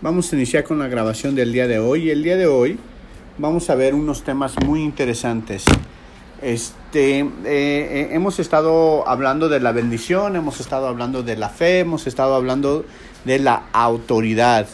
[0.00, 2.08] Vamos a iniciar con la grabación del día de hoy.
[2.10, 2.78] El día de hoy
[3.36, 5.64] vamos a ver unos temas muy interesantes.
[6.40, 12.06] Este, eh, hemos estado hablando de la bendición, hemos estado hablando de la fe, hemos
[12.06, 12.84] estado hablando
[13.24, 14.68] de la autoridad.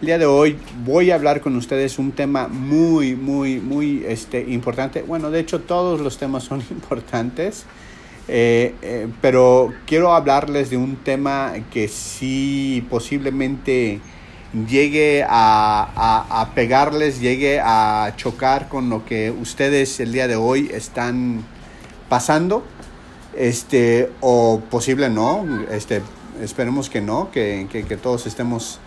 [0.00, 0.56] El día de hoy
[0.86, 5.02] voy a hablar con ustedes un tema muy, muy, muy este, importante.
[5.02, 7.66] Bueno, de hecho todos los temas son importantes,
[8.28, 14.00] eh, eh, pero quiero hablarles de un tema que sí posiblemente
[14.68, 20.36] llegue a, a, a, pegarles, llegue a chocar con lo que ustedes el día de
[20.36, 21.44] hoy están
[22.08, 22.64] pasando,
[23.36, 26.02] este, o posible no, este,
[26.42, 28.80] esperemos que no, que, que, que todos estemos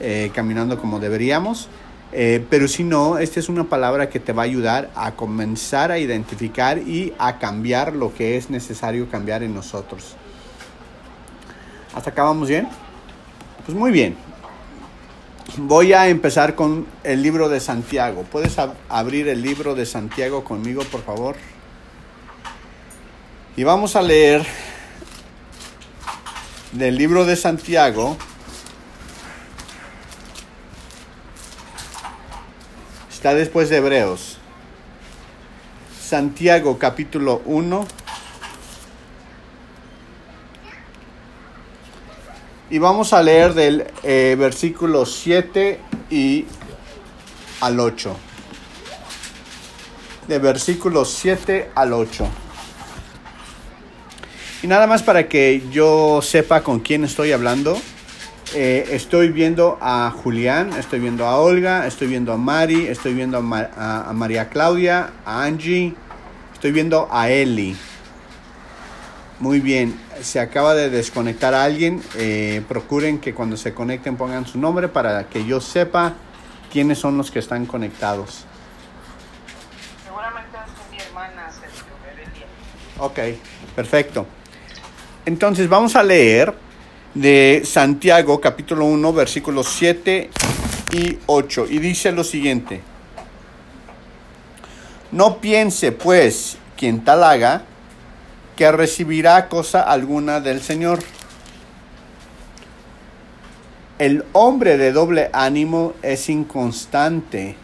[0.00, 1.68] eh, caminando como deberíamos.
[2.12, 5.92] Eh, pero si no, esta es una palabra que te va a ayudar a comenzar
[5.92, 10.16] a identificar y a cambiar lo que es necesario cambiar en nosotros.
[11.94, 12.68] ¿Hasta acá vamos bien?
[13.64, 14.29] Pues muy bien.
[15.56, 18.22] Voy a empezar con el libro de Santiago.
[18.22, 21.34] ¿Puedes ab abrir el libro de Santiago conmigo, por favor?
[23.56, 24.46] Y vamos a leer
[26.70, 28.16] del libro de Santiago.
[33.10, 34.38] Está después de Hebreos.
[36.00, 37.86] Santiago capítulo 1.
[42.72, 46.44] Y vamos a leer del eh, versículo 7 y
[47.60, 48.16] al 8.
[50.28, 52.28] De versículo 7 al 8.
[54.62, 57.76] Y nada más para que yo sepa con quién estoy hablando.
[58.54, 63.38] Eh, estoy viendo a Julián, estoy viendo a Olga, estoy viendo a Mari, estoy viendo
[63.38, 65.92] a, Mar a, a María Claudia, a Angie,
[66.52, 67.76] estoy viendo a Eli.
[69.40, 72.02] Muy bien, se acaba de desconectar a alguien.
[72.18, 76.12] Eh, procuren que cuando se conecten pongan su nombre para que yo sepa
[76.70, 78.44] quiénes son los que están conectados.
[80.04, 82.46] Seguramente es mi hermana, Sergio, Berelia.
[82.98, 83.40] Ok,
[83.74, 84.26] perfecto.
[85.24, 86.54] Entonces vamos a leer
[87.14, 90.28] de Santiago capítulo 1 versículos 7
[90.92, 92.82] y 8 y dice lo siguiente.
[95.12, 97.64] No piense pues quien tal haga
[98.60, 100.98] que recibirá cosa alguna del Señor.
[103.98, 107.56] El hombre de doble ánimo es inconstante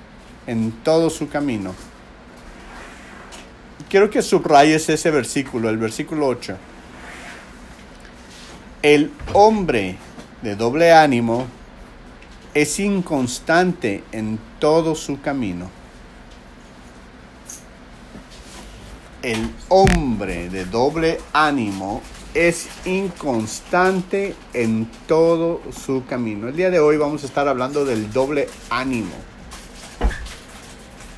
[0.47, 1.75] en todo su camino.
[3.91, 6.57] Quiero que subrayes ese versículo, el versículo 8.
[8.81, 9.99] El hombre
[10.41, 11.45] de doble ánimo
[12.55, 15.69] es inconstante en todo su camino.
[19.27, 22.01] El hombre de doble ánimo
[22.33, 26.47] es inconstante en todo su camino.
[26.47, 29.17] El día de hoy vamos a estar hablando del doble ánimo.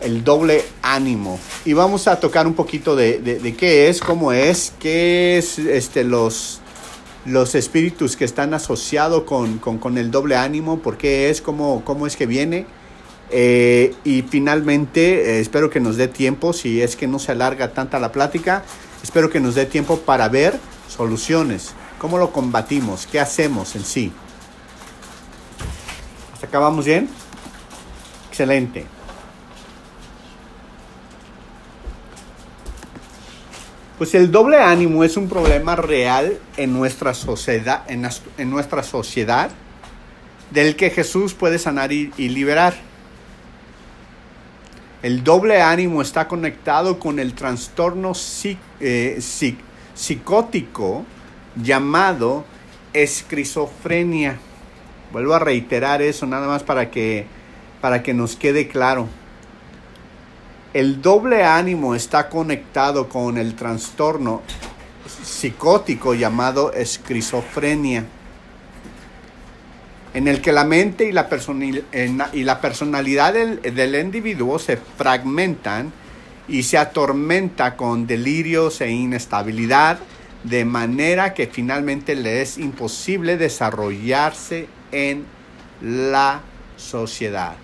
[0.01, 1.39] El doble ánimo.
[1.67, 6.03] Y vamos a tocar un poquito de, de, qué es, cómo es, qué es este,
[6.03, 6.63] los,
[7.27, 11.85] los espíritus que están asociados con, con, con, el doble ánimo, por qué es, cómo,
[11.85, 12.65] cómo es que viene.
[13.31, 17.73] Eh, y finalmente, eh, espero que nos dé tiempo, si es que no se alarga
[17.73, 18.65] tanta la plática,
[19.03, 20.59] espero que nos dé tiempo para ver
[20.89, 24.13] soluciones, cómo lo combatimos, qué hacemos en sí.
[26.35, 27.09] ¿Hasta acá vamos bien?
[28.29, 28.87] Excelente.
[33.99, 39.51] Pues el doble ánimo es un problema real en nuestra sociedad, en, nuestra sociedad
[40.53, 42.75] del que Jesús puede sanar y, liberar.
[45.01, 48.13] El doble ánimo está conectado con el trastorno
[48.81, 49.57] eh, psic,
[49.95, 51.05] psicótico
[51.55, 52.45] llamado
[52.93, 54.39] esquizofrenia.
[55.13, 57.27] Vuelvo a reiterar eso nada más para que,
[57.81, 59.07] para que nos quede claro.
[60.75, 64.43] El doble ánimo está conectado con el trastorno
[65.23, 68.05] psicótico llamado esquizofrenia,
[70.15, 75.93] en el que la mente y la, personalidad del, individuo se fragmentan
[76.49, 79.99] y se atormenta con delirios e inestabilidad,
[80.45, 85.27] de manera que finalmente le es imposible desarrollarse en
[85.83, 86.41] la
[86.77, 87.55] sociedad.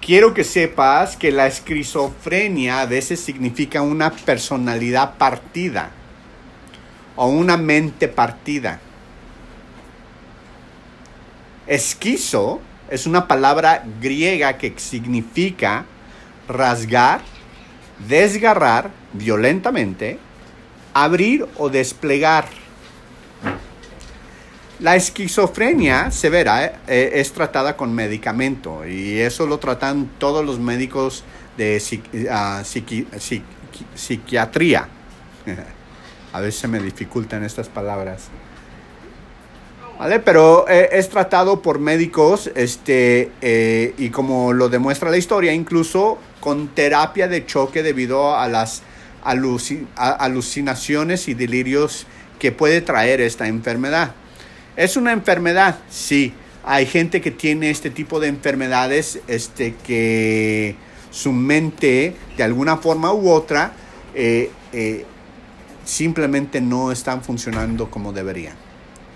[0.00, 5.92] Quiero que sepas que la esquizofrenia a veces significa una personalidad partida
[7.16, 8.80] o una mente partida.
[11.66, 12.60] Esquizo
[12.90, 15.86] es una palabra griega que significa
[16.48, 17.20] rasgar,
[18.06, 20.18] desgarrar violentamente,
[20.92, 22.46] abrir o desplegar.
[24.80, 31.24] La esquizofrenia severa eh, es tratada con medicamento y eso lo tratan todos los médicos
[31.56, 31.80] de
[32.30, 32.62] ah,
[33.94, 34.88] psiquiatría.
[36.32, 38.28] A veces se me dificultan estas palabras.
[39.98, 40.18] ¿Vale?
[40.18, 46.18] Pero eh, es tratado por médicos este, eh, y como lo demuestra la historia, incluso
[46.40, 48.82] con terapia de choque debido a las
[49.22, 52.06] alucinaciones y delirios
[52.40, 54.14] que puede traer esta enfermedad.
[54.76, 55.78] ¿Es una enfermedad?
[55.88, 56.34] Sí.
[56.64, 60.74] Hay gente que tiene este tipo de enfermedades este, que
[61.10, 63.72] su mente, de alguna forma u otra,
[64.14, 64.50] eh,
[65.84, 68.54] simplemente no están funcionando como deberían.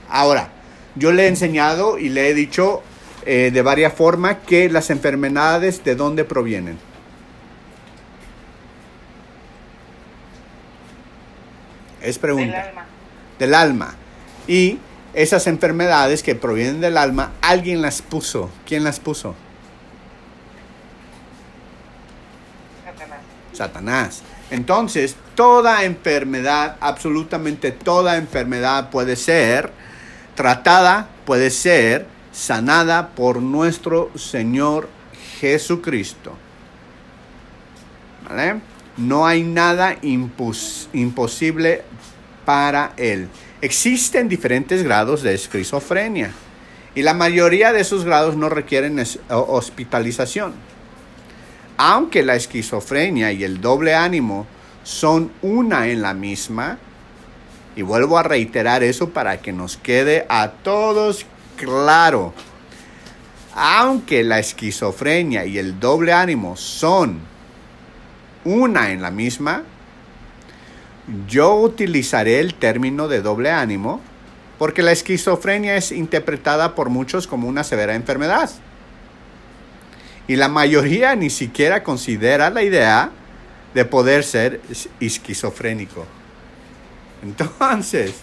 [0.09, 0.51] Ahora,
[0.95, 2.83] yo le he enseñado y le he dicho
[3.25, 6.79] eh, de varias formas que las enfermedades de dónde provienen.
[12.01, 12.47] Es pregunta.
[12.47, 12.87] Del alma.
[13.39, 13.95] Del alma.
[14.47, 14.79] Y
[15.13, 18.51] esas enfermedades que provienen del alma, alguien las puso.
[18.65, 19.35] ¿Quién las puso?
[22.85, 23.21] Satanás.
[23.53, 24.23] Satanás.
[24.50, 29.72] Entonces, toda enfermedad, absolutamente toda enfermedad puede ser
[30.34, 34.88] tratada, puede ser sanada por nuestro Señor
[35.40, 36.37] Jesucristo.
[38.28, 38.60] ¿Vale?
[38.96, 41.82] No hay nada imposible
[42.44, 43.28] para Él.
[43.60, 46.32] Existen diferentes grados de esquizofrenia
[46.94, 50.54] y la mayoría de esos grados no requieren hospitalización.
[51.76, 54.46] Aunque la esquizofrenia y el doble ánimo
[54.82, 56.78] son una en la misma,
[57.76, 61.26] y vuelvo a reiterar eso para que nos quede a todos
[61.56, 62.32] claro,
[63.55, 67.20] aunque la esquizofrenia y el doble ánimo son
[68.44, 69.62] una en la misma,
[71.29, 74.00] yo utilizaré el término de doble ánimo
[74.58, 78.50] porque la esquizofrenia es interpretada por muchos como una severa enfermedad.
[80.28, 83.11] Y la mayoría ni siquiera considera la idea
[83.75, 84.61] de poder ser
[85.00, 86.05] esquizofrénico.
[87.23, 88.14] Entonces,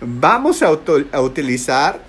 [0.00, 2.00] vamos a, utilizar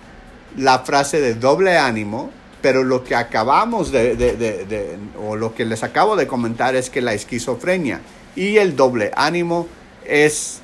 [0.57, 2.31] la frase de doble ánimo,
[2.61, 7.13] pero lo que acabamos de, o lo que les acabo de comentar es que la
[7.13, 8.01] esquizofrenia
[8.35, 9.67] y el doble ánimo
[10.05, 10.61] es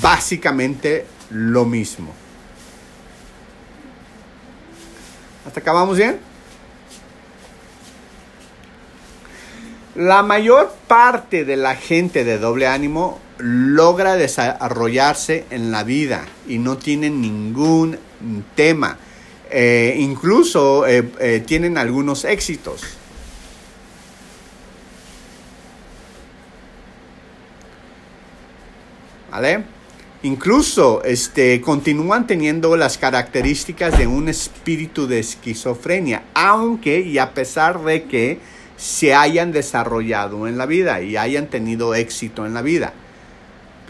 [0.00, 2.12] básicamente lo mismo.
[5.46, 6.18] ¿Hasta acabamos bien?
[9.96, 16.58] La mayor parte de la gente de doble ánimo logra desarrollarse en la vida y
[16.58, 17.98] no tienen ningún
[18.54, 18.98] tema.
[19.50, 22.82] Eh, incluso eh, eh, tienen algunos éxitos.
[29.30, 29.64] ¿Vale?
[30.24, 37.82] Incluso este, continúan teniendo las características de un espíritu de esquizofrenia, aunque y a pesar
[37.82, 42.92] de que se hayan desarrollado en la vida y hayan tenido éxito en la vida.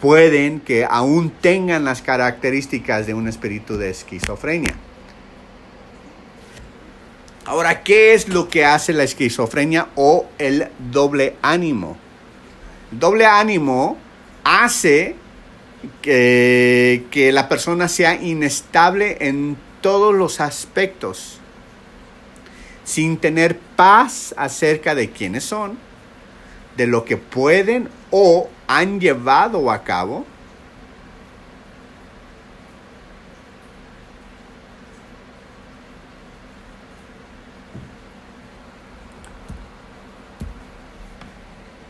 [0.01, 4.75] Pueden que aún tengan las características de un espíritu de esquizofrenia.
[7.45, 11.97] Ahora, ¿qué es lo que hace la esquizofrenia o el doble ánimo?
[12.91, 13.97] doble ánimo
[14.43, 15.15] hace
[16.01, 21.39] que, que la persona sea inestable en todos los aspectos,
[22.87, 25.77] sin tener paz acerca de quiénes son,
[26.77, 30.25] de lo que pueden o han llevado a cabo,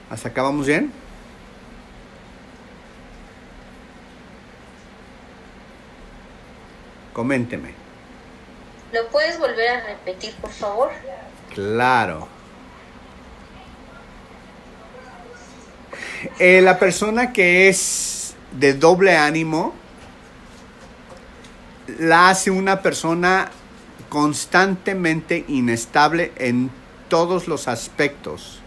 [0.10, 0.92] ¿Hasta acá vamos bien?
[7.14, 7.87] Coménteme.
[8.98, 10.90] ¿Lo puedes volver a repetir, por favor?
[11.54, 12.28] Claro.
[16.40, 19.76] Eh, la persona que es de doble ánimo
[22.00, 23.52] la hace una persona
[24.10, 26.72] constantemente inestable en
[27.08, 28.62] todos los aspectos,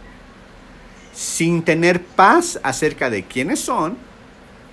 [1.13, 3.99] sin tener paz acerca de quiénes son,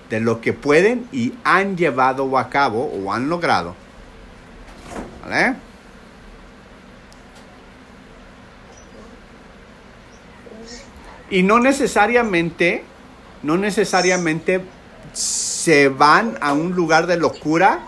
[0.08, 3.87] de lo que pueden y han llevado a cabo o han logrado.
[11.30, 12.84] Y no necesariamente,
[13.42, 14.62] no necesariamente
[15.12, 17.80] se van a un lugar de locura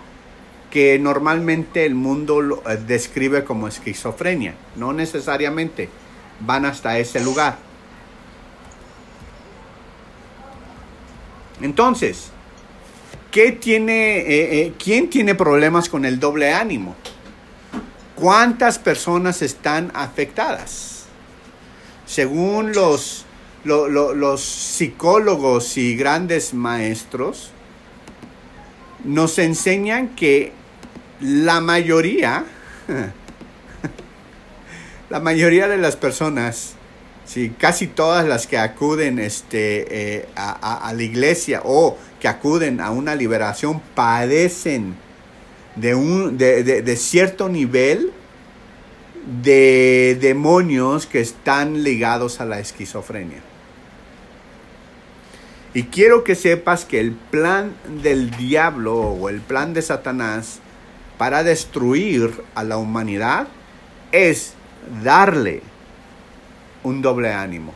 [0.71, 4.55] que normalmente el mundo eh, describe como esquizofrenia.
[4.77, 5.89] No necesariamente
[6.41, 7.59] van hasta ese lugar.
[11.61, 12.31] Entonces,
[13.31, 16.95] ¿qué tiene, eh, eh, ¿quién tiene problemas con el doble ánimo?
[18.17, 21.05] ¿Cuántas personas están afectadas?
[22.07, 23.25] Según los,
[23.65, 27.51] lo- lo- los psicólogos y grandes maestros,
[29.05, 30.53] nos enseñan que
[31.21, 32.45] la mayoría,
[35.11, 36.75] la mayoría de las personas,
[37.33, 42.27] sí, casi todas las que acuden este, eh, a, a- a la iglesia o que
[42.27, 44.95] acuden a una liberación padecen
[45.77, 48.13] de, un, de, de- de cierto nivel
[49.43, 53.41] de demonios que están ligados a la esquizofrenia.
[55.73, 60.59] Y quiero que sepas que el plan del diablo o el plan de Satanás
[61.17, 63.47] para destruir a la humanidad
[64.11, 64.55] es
[65.05, 65.63] darle
[66.83, 67.75] un doble ánimo.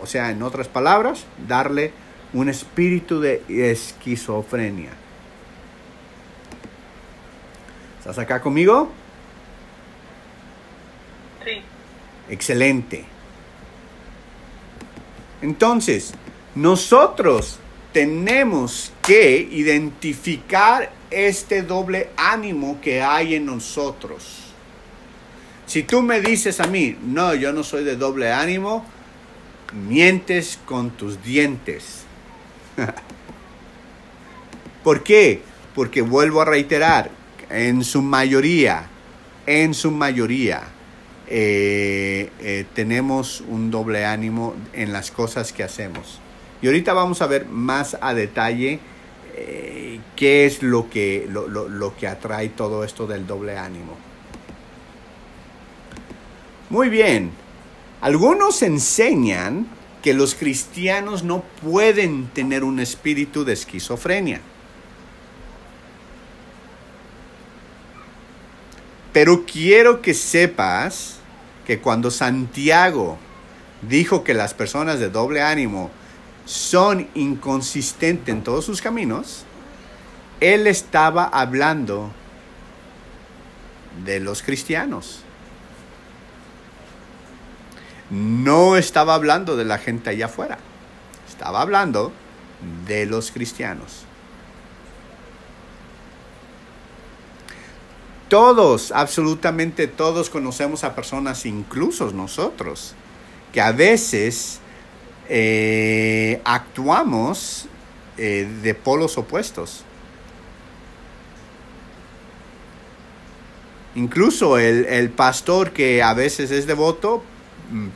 [0.00, 1.92] O sea, en otras palabras, darle
[2.32, 4.90] un espíritu de esquizofrenia.
[7.98, 8.90] ¿Estás acá conmigo?
[11.44, 11.62] Sí.
[12.28, 13.04] Excelente.
[15.40, 16.14] Entonces,
[16.54, 17.58] nosotros
[17.92, 24.41] tenemos que identificar este doble ánimo que hay en nosotros.
[25.72, 28.84] Si tú me dices a mí, no, yo no soy de doble ánimo,
[29.88, 32.02] mientes con tus dientes.
[34.84, 35.40] ¿Por qué?
[35.74, 37.10] Porque vuelvo a reiterar,
[37.48, 38.84] en su mayoría,
[39.46, 40.60] en su mayoría,
[41.26, 46.20] eh, eh, tenemos un doble ánimo en las cosas que hacemos.
[46.60, 48.78] Y ahorita vamos a ver más a detalle
[49.36, 54.11] eh, qué es lo que, lo, lo- lo que atrae todo esto del doble ánimo.
[56.72, 57.32] Muy bien.
[58.00, 59.66] Algunos enseñan
[60.02, 64.40] que los cristianos no pueden tener un espíritu de esquizofrenia.
[69.12, 71.18] Pero quiero que sepas
[71.66, 73.18] que cuando Santiago
[73.82, 75.90] dijo que las personas de doble ánimo
[76.46, 79.44] son inconsistentes en todos sus caminos,
[80.40, 82.10] él estaba hablando
[84.06, 85.21] de los cristianos.
[88.12, 90.58] No estaba hablando de la gente allá afuera.
[91.26, 92.12] Estaba hablando
[92.86, 94.04] de los cristianos.
[98.28, 102.94] Todos, absolutamente todos conocemos a personas, incluso nosotros,
[103.50, 104.60] que a veces
[105.30, 107.64] eh, actuamos
[108.18, 109.84] eh, de polos opuestos.
[113.94, 117.22] Incluso el, el pastor que a veces es devoto,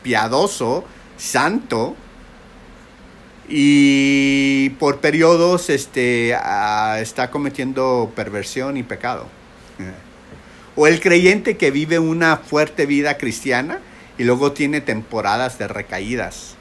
[0.02, 0.84] piadoso,
[1.16, 1.96] santo,
[3.48, 9.28] y por periodos este, ah, está cometiendo perversión y pecado.
[10.74, 13.80] O el creyente que vive una fuerte vida cristiana
[14.18, 16.54] y luego tiene temporadas de recaídas.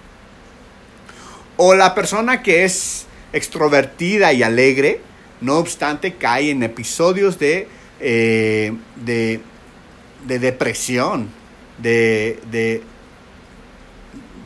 [1.57, 5.01] O la persona que es extrovertida y alegre,
[5.41, 7.67] no obstante, cae en episodios de,
[8.00, 9.41] eh, de,
[10.27, 11.29] de depresión,
[11.77, 12.84] de, de,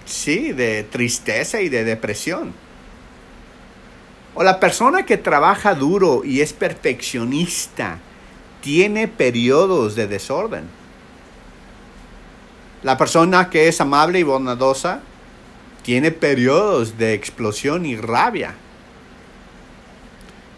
[0.10, 2.54] sí, de tristeza y de depresión.
[4.36, 8.00] O la persona que trabaja duro y es perfeccionista,
[8.62, 10.66] tiene periodos de desorden.
[12.84, 15.02] La persona que es amable y bondadosa
[15.84, 18.56] tiene periodos de explosión y rabia.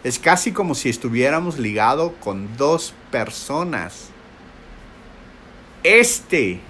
[0.04, 4.08] Es casi como si estuviéramos ligados con dos personas.
[5.82, 6.60] Este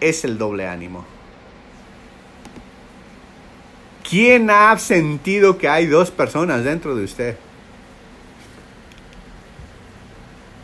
[0.00, 1.04] es el doble ánimo.
[4.10, 7.36] ¿Quién ha sentido que hay dos personas dentro de usted?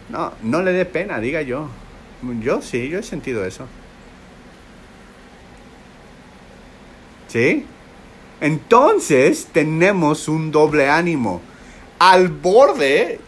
[0.09, 1.69] No, no le dé pena, diga yo.
[2.43, 3.67] Yo sí, yo he sentido eso.
[7.29, 7.65] ¿Sí?
[8.41, 11.41] Entonces tenemos un doble ánimo.
[12.01, 13.21] Al borde,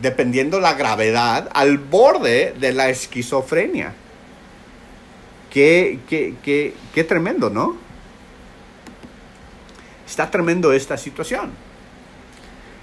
[0.00, 3.92] dependiendo la gravedad, al borde de la esquizofrenia.
[5.50, 7.87] Qué, qué, qué, qué tremendo, ¿no?
[10.08, 11.50] Está tremendo esta situación.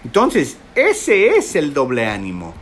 [0.03, 2.53] Entonces, ese es el doble ánimo.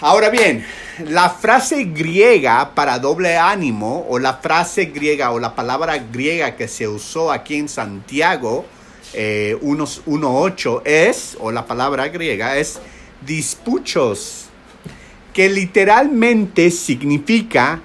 [0.00, 0.64] Ahora bien,
[1.06, 6.68] la frase griega para doble ánimo o la frase griega o la palabra griega que
[6.68, 8.64] se usó aquí en Santiago
[9.12, 12.78] eh, 1.8 es, o la palabra griega es
[13.26, 14.46] dispuchos,
[15.32, 17.80] que literalmente significa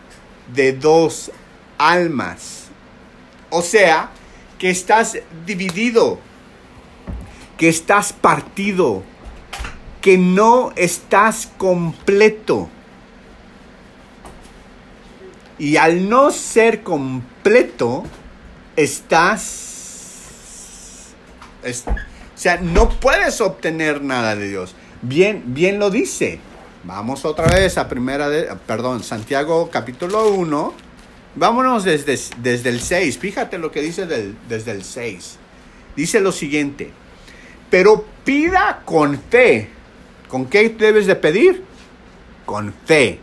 [0.54, 1.32] de dos
[1.78, 2.63] almas.
[3.56, 4.10] O sea,
[4.58, 6.18] que estás dividido,
[7.56, 9.04] que estás partido,
[10.02, 12.68] que no estás completo.
[15.60, 18.04] Y al no ser completo,
[18.76, 19.54] estás...
[21.64, 21.94] es- o
[22.44, 24.74] sea, no puedes obtener nada de Dios.
[25.04, 26.40] Bien, bien lo dice.
[26.84, 30.74] Vamos otra vez a primera de, perdón, Santiago capítulo 1.
[31.36, 33.18] Vámonos desde, desde el 6.
[33.18, 35.38] Fíjate lo que dice del- desde el 6.
[35.96, 36.92] Dice lo siguiente.
[37.70, 39.70] Pero pida con fe.
[40.28, 41.64] ¿Con qué debes de pedir?
[42.46, 43.20] Con fe.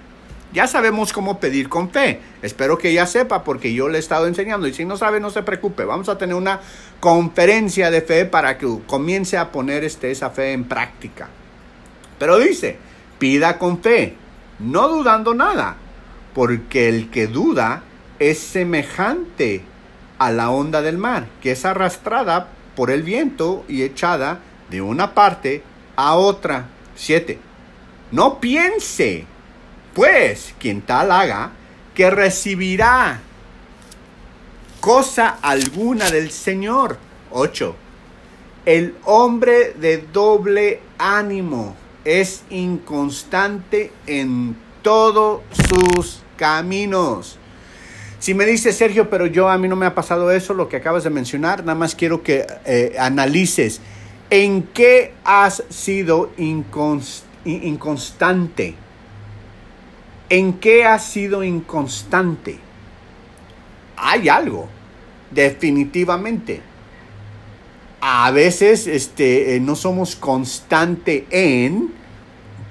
[0.52, 2.20] Ya sabemos cómo pedir con fe.
[2.42, 4.66] Espero que ya sepa porque yo le he estado enseñando.
[4.66, 5.84] Y si no sabe, no se preocupe.
[5.84, 6.60] Vamos a tener una
[6.98, 11.28] conferencia de fe para que comience a poner este, esa fe en práctica.
[12.18, 12.76] Pero dice,
[13.20, 14.14] pida con fe,
[14.58, 15.76] no dudando nada,
[16.34, 17.84] porque el que duda
[18.20, 19.62] es semejante
[20.18, 25.14] a la onda del mar, que es arrastrada por el viento y echada de una
[25.14, 25.64] parte
[25.96, 26.68] a otra.
[26.94, 27.38] 7.
[28.12, 29.24] No piense,
[29.94, 31.52] pues, quien tal haga,
[31.94, 33.20] que recibirá
[34.80, 36.98] cosa alguna del Señor.
[37.30, 37.74] 8.
[38.66, 41.74] El hombre de doble ánimo
[42.04, 47.39] es inconstante en todos sus caminos.
[48.20, 50.76] Si me dice Sergio, pero yo a mí no me ha pasado eso, lo que
[50.76, 53.80] acabas de mencionar, nada más quiero que eh, analices
[54.28, 58.74] en qué has sido incons- in- inconstante.
[60.28, 62.58] ¿En qué has sido inconstante?
[63.96, 64.68] Hay algo,
[65.30, 66.60] definitivamente.
[68.02, 71.92] A veces este, eh, no somos constante en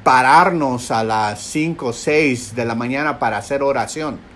[0.03, 4.28] pararnos a las 5 o 6 de la mañana para hacer oración.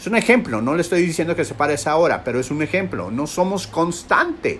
[0.00, 2.62] Es un ejemplo, no le estoy diciendo que se pare esa hora, pero es un
[2.62, 3.10] ejemplo.
[3.10, 4.58] No somos constante.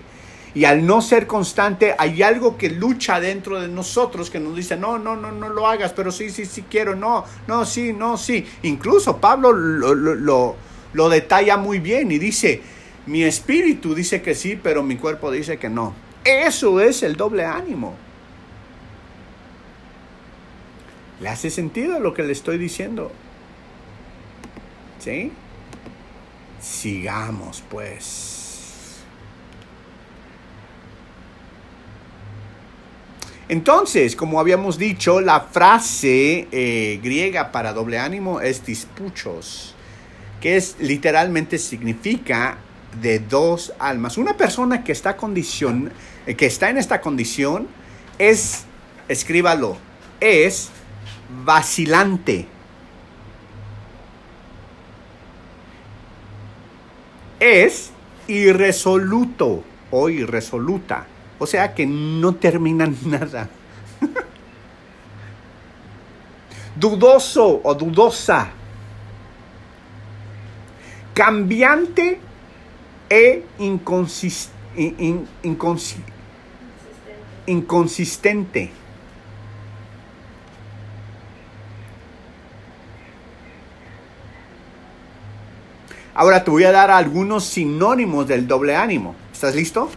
[0.53, 4.77] Y al no ser constante, hay algo que lucha dentro de nosotros que nos dice,
[4.77, 8.17] no, no, no, no lo hagas, pero sí, sí, sí quiero, no, no, sí, no,
[8.17, 8.45] sí.
[8.61, 10.55] Incluso Pablo lo, lo, lo,
[10.93, 12.61] lo detalla muy bien y dice,
[13.07, 15.95] mi espíritu dice que sí, pero mi cuerpo dice que no.
[16.23, 17.95] Eso es el doble ánimo.
[21.19, 23.11] ¿Le hace sentido lo que le estoy diciendo?
[25.03, 25.31] ¿Sí?
[26.61, 28.99] Sigamos pues.
[33.49, 39.73] Entonces, como habíamos dicho, la frase eh, griega para doble ánimo es dispuchos,
[40.39, 42.59] que es literalmente significa
[43.01, 44.17] de dos almas.
[44.17, 45.91] Una persona que está, condición,
[46.27, 47.67] eh, que está en esta condición
[48.19, 48.65] es,
[49.09, 49.77] escríbalo,
[50.19, 50.69] es
[51.43, 52.50] vacilante.
[57.41, 57.89] Es
[58.27, 61.07] irresoluto o irresoluta.
[61.39, 63.49] O sea que no termina nada.
[66.75, 68.47] Dudoso o dudosa.
[71.13, 72.19] Cambiante
[73.09, 75.99] e inconsis- in- in- inconsi-
[77.47, 78.71] inconsistente.
[86.13, 89.15] Ahora te voy a dar algunos sinónimos del doble ánimo.
[89.31, 89.89] ¿Estás listo?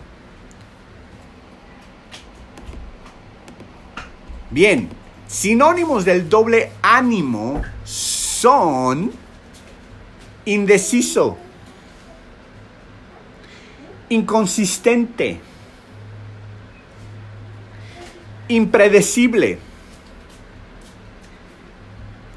[4.50, 4.88] Bien,
[5.26, 9.10] sinónimos del doble ánimo son
[10.44, 11.36] indeciso,
[14.08, 15.40] inconsistente,
[18.48, 19.58] impredecible,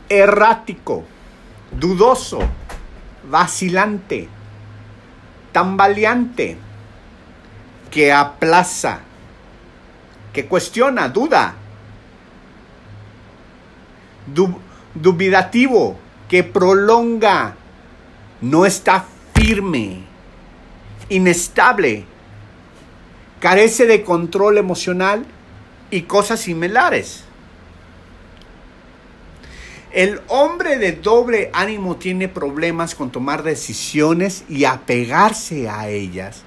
[0.09, 1.03] errático,
[1.71, 2.39] dudoso,
[3.29, 4.27] vacilante,
[5.51, 6.57] tambaleante,
[7.91, 8.99] que aplaza,
[10.33, 11.55] que cuestiona, duda,
[14.33, 14.59] dub-
[14.93, 15.97] dubitativo,
[16.29, 17.55] que prolonga,
[18.41, 20.03] no está firme,
[21.09, 22.05] inestable,
[23.39, 25.25] carece de control emocional
[25.89, 27.23] y cosas similares.
[29.91, 36.43] El hombre de doble ánimo tiene problemas con tomar decisiones y apegarse a ellas.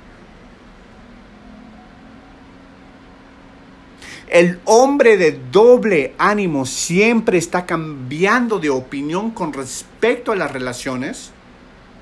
[4.29, 11.33] El hombre de doble ánimo siempre está cambiando de opinión con respecto a las relaciones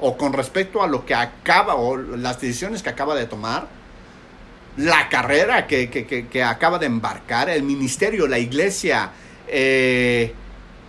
[0.01, 3.67] o con respecto a lo que acaba o las decisiones que acaba de tomar,
[4.77, 9.11] la carrera que, que- que- acaba de embarcar, el ministerio, la iglesia,
[9.49, 10.35] eh,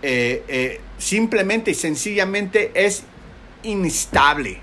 [0.02, 3.02] eh, eh, simplemente y sencillamente es
[3.62, 4.58] inestable.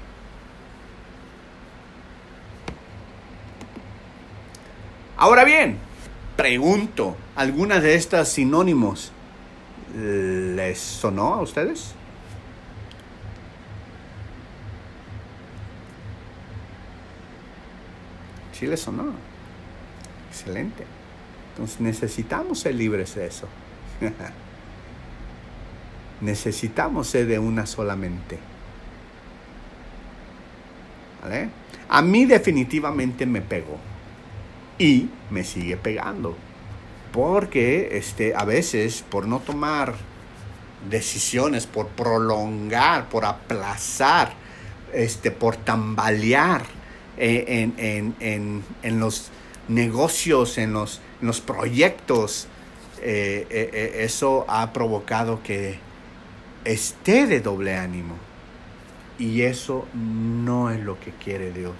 [5.16, 5.78] Ahora bien,
[6.36, 9.12] pregunto, ¿algunas de estas sinónimos
[9.96, 11.94] les sonó a ustedes?
[18.54, 19.14] Sí les sonó.
[20.30, 20.84] Excelente.
[21.52, 23.48] Entonces necesitamos ser libres de eso.
[26.22, 28.38] necesitamos ser de una solamente.
[31.22, 31.50] ¿Vale?
[31.90, 33.78] A mí definitivamente me pegó.
[34.78, 36.36] Y me sigue pegando.
[37.12, 39.96] Porque este, a veces por no tomar
[40.90, 44.34] decisiones, por prolongar, por aplazar,
[44.94, 46.64] este, por tambalear
[47.18, 47.72] eh,
[48.84, 49.32] en, los
[49.68, 52.48] negocios, en los, los proyectos,
[53.02, 55.80] eh, eh, eso ha provocado que
[56.68, 58.16] esté de doble ánimo.
[59.18, 61.76] Y eso no es lo que quiere Dios.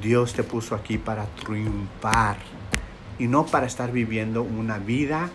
[0.00, 2.36] Dios te puso aquí para triunfar
[3.18, 5.30] y no para estar viviendo una vida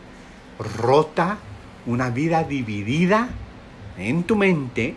[0.77, 1.37] rota,
[1.85, 3.29] una vida dividida
[3.97, 4.95] en tu mente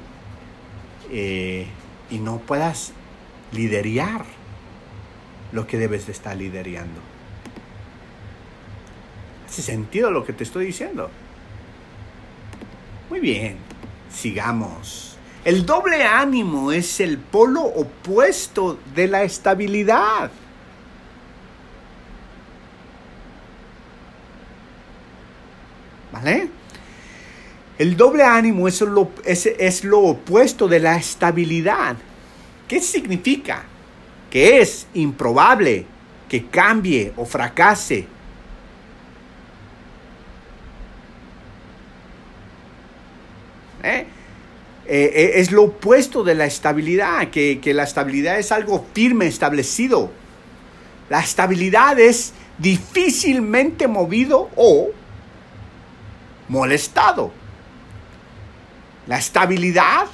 [1.11, 1.67] eh,
[2.11, 2.93] y no puedas
[3.53, 4.25] liderar
[5.53, 7.01] lo que debes de estar liderando.
[9.47, 11.11] ¿Hace sentido lo que te estoy diciendo?
[13.13, 13.59] Muy bien,
[14.11, 15.19] sigamos.
[15.45, 20.31] El doble ánimo es el polo opuesto de la estabilidad.
[26.11, 26.49] ¿Vale?
[27.77, 31.97] El doble ánimo es lo, es, lo opuesto de la estabilidad.
[32.67, 33.65] ¿Qué significa?
[34.31, 35.85] Que es improbable
[36.31, 38.07] que cambie o fracase.
[43.83, 44.07] ¿Eh?
[44.87, 50.11] Eh, eh, es lo opuesto de la estabilidad, que, la estabilidad es algo firme, establecido.
[51.09, 54.91] La estabilidad es difícilmente movido o
[56.49, 57.33] molestado.
[59.07, 60.07] La estabilidad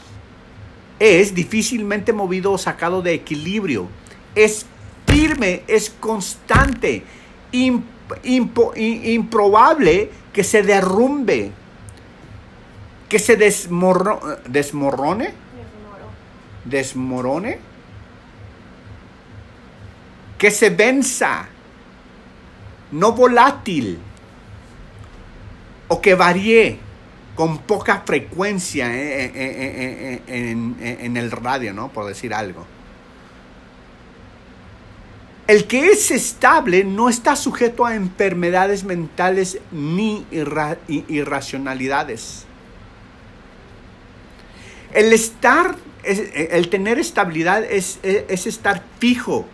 [0.98, 3.88] es difícilmente movido o sacado de equilibrio.
[4.34, 4.66] Es
[5.06, 7.04] firme, es constante,
[8.22, 11.52] improbable que se derrumbe
[13.08, 15.30] que se desmorrone,
[16.64, 17.58] desmorone,
[20.36, 21.48] que se venza,
[22.92, 23.98] no volátil,
[25.88, 26.78] o que varíe
[27.34, 31.88] con poca frecuencia eh, eh, eh, en, el radio, ¿no?
[31.88, 32.66] Por decir algo.
[35.46, 40.26] El que es estable no está sujeto a enfermedades mentales ni
[40.88, 42.47] irracionalidades.
[44.92, 49.46] El estar, el tener estabilidad es, estar fijo,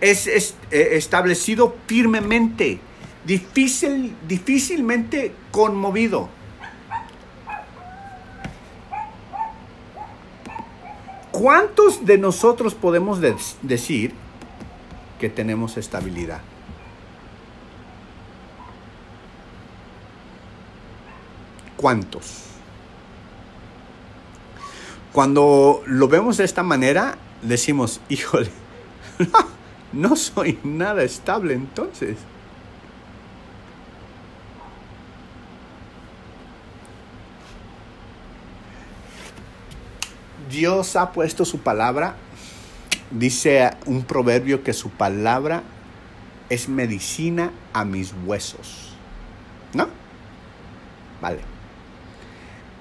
[0.00, 2.78] es, eh, establecido firmemente,
[3.24, 6.28] difícil, difícilmente conmovido.
[11.32, 13.20] ¿Cuántos de nosotros podemos
[13.62, 14.14] decir
[15.18, 16.40] que tenemos estabilidad?
[21.76, 22.43] ¿Cuántos?
[25.14, 28.50] Cuando lo vemos de esta manera, decimos, híjole,
[29.92, 32.16] no soy nada estable entonces.
[40.50, 42.16] Dios ha puesto su palabra,
[43.12, 45.62] dice un proverbio que su palabra
[46.48, 48.96] es medicina a mis huesos.
[49.74, 49.86] ¿No?
[51.22, 51.38] Vale.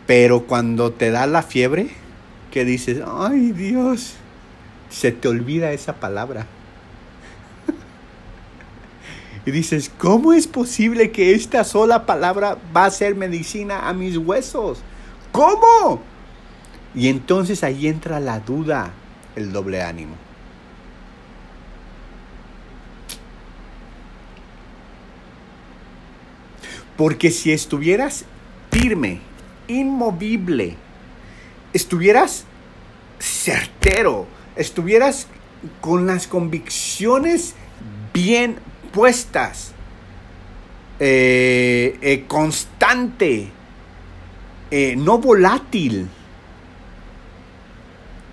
[0.08, 2.02] Pero cuando te da la fiebre,
[2.54, 4.14] que dices, ay Dios,
[4.92, 6.46] se te olvida esa palabra.
[9.48, 14.18] y dices, ¿cómo es posible que esta sola palabra va a ser medicina a mis
[14.18, 14.84] huesos?
[15.32, 16.04] ¿Cómo?
[16.94, 18.92] Y entonces ahí entra la duda,
[19.36, 20.14] el doble ánimo.
[26.98, 28.26] Porque si estuvieras
[28.70, 29.22] firme,
[29.68, 30.78] inmovible,
[31.74, 32.46] estuvieras
[33.20, 35.28] certero, estuvieras
[35.82, 37.56] con las convicciones
[38.14, 38.58] bien
[38.92, 39.72] puestas,
[41.00, 43.50] eh, eh, constante,
[44.72, 46.08] eh, no volátil.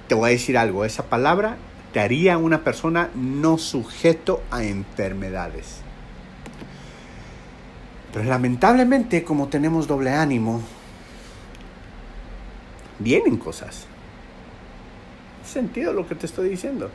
[0.08, 1.56] Te voy a decir algo, esa palabra
[1.92, 5.80] te haría una persona no sujeto a enfermedades.
[8.12, 10.62] Pero lamentablemente, como tenemos doble ánimo,
[13.00, 13.86] vienen cosas.
[15.44, 16.90] ¿Sentido lo que te estoy diciendo?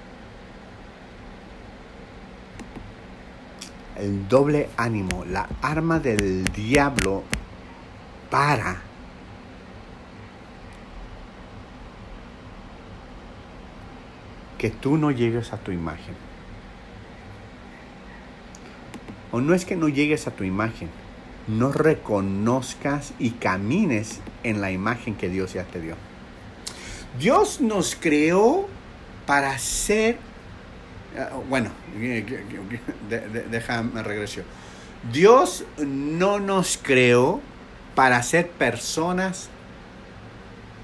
[3.95, 7.23] el doble ánimo, la arma del diablo
[8.29, 8.81] para
[14.57, 16.15] que tú no llegues a tu imagen.
[19.31, 20.89] O no es que no llegues a tu imagen,
[21.47, 25.95] no reconozcas y camines en la imagen que Dios ya te dio.
[27.19, 28.67] Dios nos creó
[29.25, 30.17] para ser,
[31.15, 31.69] eh, bueno,
[33.51, 34.43] déjame regresar.
[35.11, 37.41] Dios no nos creó
[37.93, 39.49] para ser personas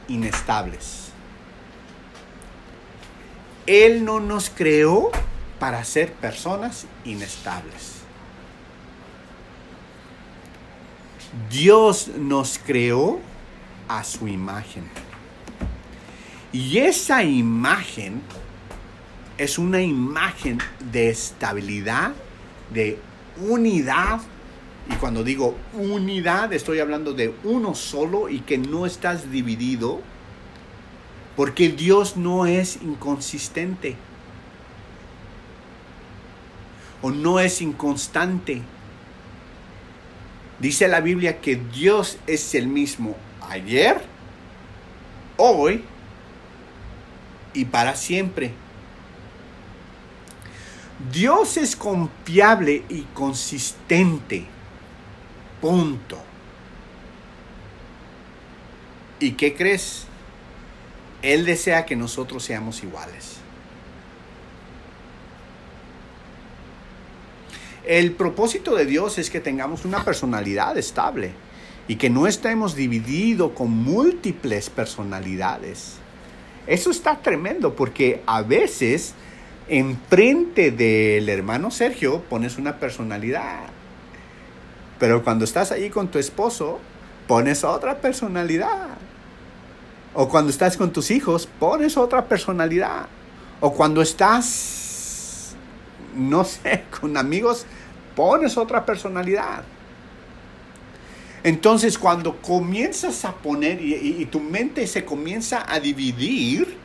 [0.08, 1.10] inestables.
[3.66, 5.12] Él no nos creó
[5.60, 7.91] para ser personas inestables.
[11.50, 13.20] Dios nos creó
[13.88, 14.84] a su imagen.
[16.52, 18.22] Y esa imagen
[19.38, 20.60] es una imagen
[20.92, 22.12] de estabilidad,
[22.74, 23.00] de
[23.40, 24.20] unidad.
[24.90, 30.02] Y cuando digo unidad, estoy hablando de uno solo y que no estás dividido.
[31.38, 33.96] Porque Dios no es inconsistente.
[37.02, 38.62] O no es inconstante.
[40.62, 43.18] Dice la Biblia que Dios es el mismo
[43.50, 44.00] ayer,
[45.38, 45.84] hoy
[47.56, 48.54] y para siempre.
[51.12, 54.46] Dios es confiable y consistente.
[55.60, 56.22] Punto.
[59.20, 60.06] ¿Y qué crees?
[61.24, 63.41] Él desea que nosotros seamos iguales.
[67.86, 71.32] El propósito de Dios es que tengamos una personalidad estable
[71.88, 75.96] y que no estemos divididos con múltiples personalidades.
[76.68, 79.16] Eso está tremendo porque a veces
[79.68, 83.62] enfrente del hermano Sergio pones una personalidad.
[85.00, 86.80] Pero cuando estás ahí con tu esposo,
[87.28, 88.90] pones otra personalidad.
[90.14, 93.08] O cuando estás con tus hijos, pones otra personalidad.
[93.62, 94.81] O cuando estás,
[96.16, 97.66] no sé, con amigos,
[98.16, 99.64] pones otra personalidad.
[101.44, 106.78] Entonces cuando comienzas a poner y, tu mente se comienza a dividir,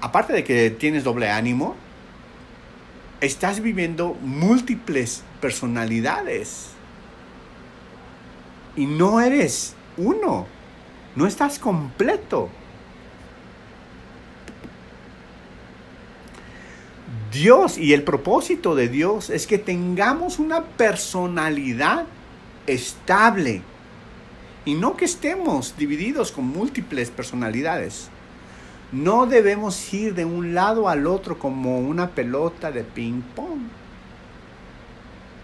[0.00, 1.74] aparte de que tienes doble ánimo,
[3.20, 6.68] estás viviendo múltiples personalidades.
[8.76, 10.46] Y no eres uno,
[11.16, 12.50] no estás completo.
[17.36, 22.06] Dios y el propósito de Dios es que tengamos una personalidad
[22.66, 23.60] estable
[24.64, 28.08] y no que estemos divididos con múltiples personalidades.
[28.90, 33.60] No debemos ir de un lado al otro como una pelota de ping pong.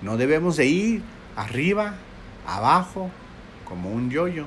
[0.00, 1.02] No debemos de ir
[1.36, 1.96] arriba,
[2.46, 3.10] abajo,
[3.68, 4.46] como un yoyo.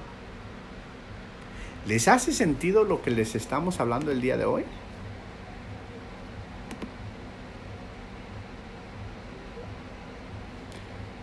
[1.85, 4.63] ¿Les hace sentido lo que les estamos hablando el día de hoy?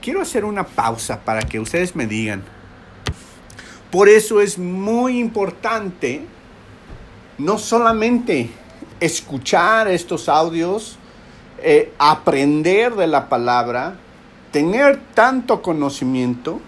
[0.02, 2.42] Quiero hacer una pausa para que ustedes me digan.
[3.90, 6.22] Por eso es muy importante
[7.38, 8.50] no solamente
[9.00, 10.98] escuchar estos audios,
[11.62, 13.96] eh, aprender de la palabra,
[14.50, 16.60] tener tanto conocimiento,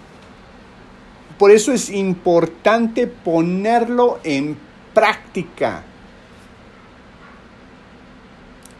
[1.38, 4.56] por eso es importante ponerlo en
[4.94, 5.82] práctica.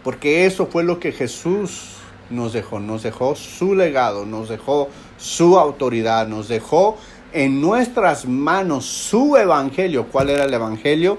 [0.04, 5.58] Porque eso fue lo que Jesús nos dejó, nos dejó su legado, nos dejó su
[5.58, 6.96] autoridad, nos dejó
[7.32, 10.06] en nuestras manos su evangelio.
[10.10, 11.18] ¿Cuál era el evangelio?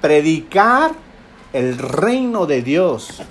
[0.00, 0.92] Predicar
[1.52, 3.22] el reino de Dios.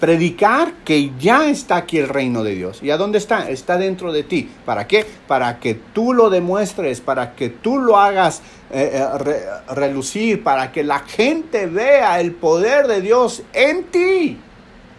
[0.00, 2.82] Predicar que ya está aquí el reino de Dios.
[2.82, 3.50] ¿Y a dónde está?
[3.50, 4.48] Está dentro de ti.
[4.64, 5.04] ¿Para qué?
[5.26, 10.84] Para que tú lo demuestres, para que tú lo hagas eh, eh, relucir, para que
[10.84, 14.38] la gente vea el poder de Dios en ti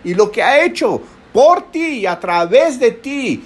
[0.03, 1.01] y lo que ha hecho
[1.33, 3.43] por ti y a través de ti.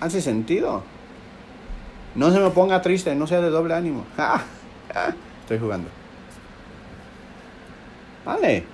[0.00, 0.82] ¿Hace sentido?
[2.14, 4.04] No se me ponga triste, no sea de doble ánimo.
[5.42, 5.88] Estoy jugando.
[8.24, 8.64] Vale.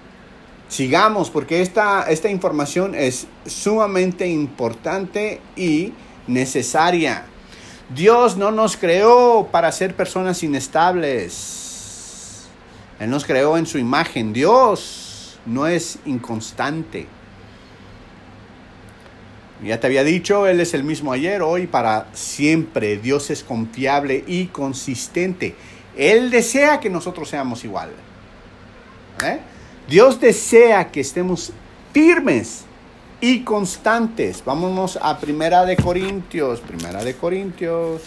[0.68, 5.92] Sigamos porque esta, esta información es sumamente importante y
[6.27, 7.25] necesaria.
[7.94, 12.49] Dios no nos creó para ser personas inestables.
[12.99, 14.33] Él nos creó en su imagen.
[14.33, 15.06] Dios
[15.46, 17.06] no es inconstante.
[19.64, 22.98] Ya te había dicho, Él es el mismo ayer, hoy, para siempre.
[22.98, 25.54] Dios es confiable y consistente.
[25.96, 27.90] Él desea que nosotros seamos igual.
[29.24, 29.38] ¿Eh?
[29.88, 31.52] Dios desea que estemos
[31.92, 32.64] firmes
[33.20, 34.42] y constantes.
[34.44, 38.02] Vámonos a Primera de Corintios, Primera de Corintios.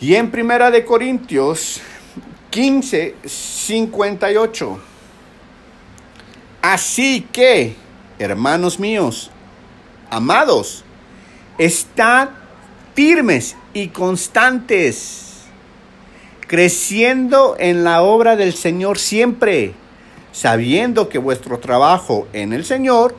[0.00, 1.80] Y en Primera de Corintios
[2.54, 4.78] 15, 58.
[6.62, 7.74] Así que,
[8.20, 9.32] hermanos míos,
[10.08, 10.84] amados,
[11.58, 12.28] estad
[12.94, 15.46] firmes y constantes,
[16.46, 19.74] creciendo en la obra del Señor siempre,
[20.30, 23.16] sabiendo que vuestro trabajo en el Señor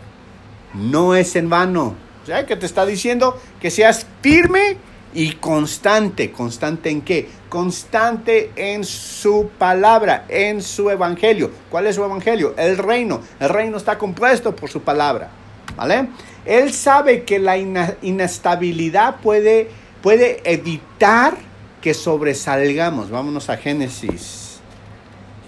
[0.74, 1.98] no es en vano.
[2.24, 4.78] O sea, que te está diciendo que seas firme
[5.16, 6.32] y constante.
[6.32, 7.28] ¿Constante en qué?
[7.50, 11.50] Constante en su palabra, en su evangelio.
[11.72, 12.54] ¿Cuál es su evangelio?
[12.58, 13.22] El reino.
[13.40, 15.32] El reino está compuesto por su palabra.
[15.76, 16.10] ¿Vale?
[16.46, 19.70] Él sabe que la inestabilidad puede,
[20.04, 21.36] puede evitar
[21.82, 23.10] que sobresalgamos.
[23.10, 24.60] Vámonos a Génesis.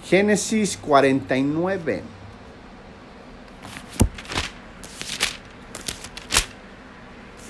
[0.08, 2.02] Génesis 49.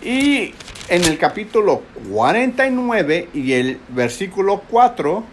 [0.02, 0.54] Y
[0.88, 5.24] en el capítulo 49 y el versículo 4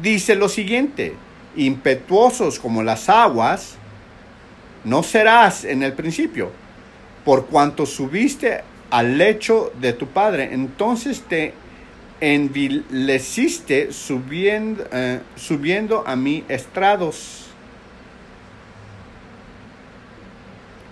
[0.00, 1.14] dice lo siguiente,
[1.56, 3.76] impetuosos como las aguas,
[4.84, 6.50] no serás en el principio,
[7.24, 11.54] por cuanto subiste al lecho de tu padre, entonces te
[12.20, 17.46] envileciste subiendo, eh, subiendo a mí estrados.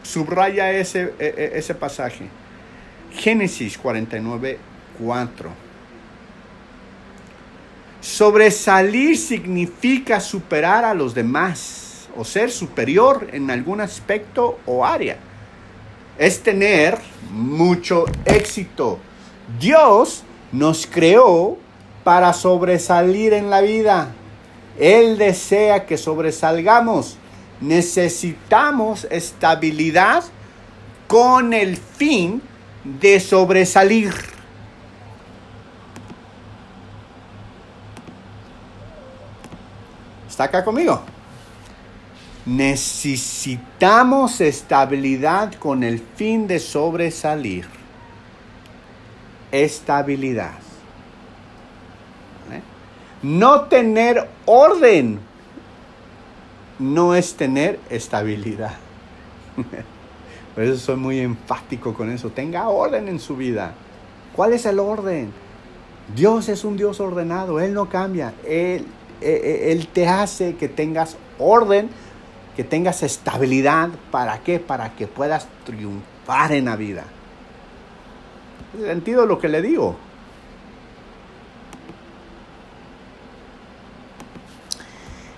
[0.02, 2.39] Subraya ese, e, e, ese pasaje.
[3.12, 4.58] Génesis 49,
[4.98, 5.50] 4.
[8.00, 15.18] Sobresalir significa superar a los demás o ser superior en algún aspecto o área.
[16.18, 16.98] Es tener
[17.30, 18.98] mucho éxito.
[19.58, 21.58] Dios nos creó
[22.04, 24.12] para sobresalir en la vida.
[24.78, 27.16] Él desea que sobresalgamos.
[27.60, 30.24] Necesitamos estabilidad
[31.06, 32.40] con el fin
[32.84, 34.14] de sobresalir.
[40.28, 41.02] ¿Está acá conmigo?
[42.46, 47.66] Necesitamos estabilidad con el fin de sobresalir.
[49.52, 50.52] Estabilidad.
[53.22, 55.20] No tener orden
[56.78, 58.72] no es tener estabilidad.
[60.54, 62.30] Por eso soy muy enfático con eso.
[62.30, 63.72] Tenga orden en su vida.
[64.34, 65.32] ¿Cuál es el orden?
[66.14, 68.34] Dios es un Dios ordenado, Él no cambia.
[68.44, 68.84] Él,
[69.20, 71.88] eh, él, te hace que tengas orden,
[72.56, 73.90] que tengas estabilidad.
[74.10, 74.58] ¿Para qué?
[74.58, 77.04] Para que puedas triunfar en la vida.
[78.74, 79.96] ¿Es el sentido de lo que le digo?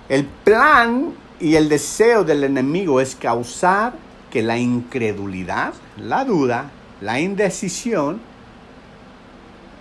[0.09, 3.93] El plan y el deseo del enemigo es causar
[4.33, 8.19] que la incredulidad, la duda, la indecisión,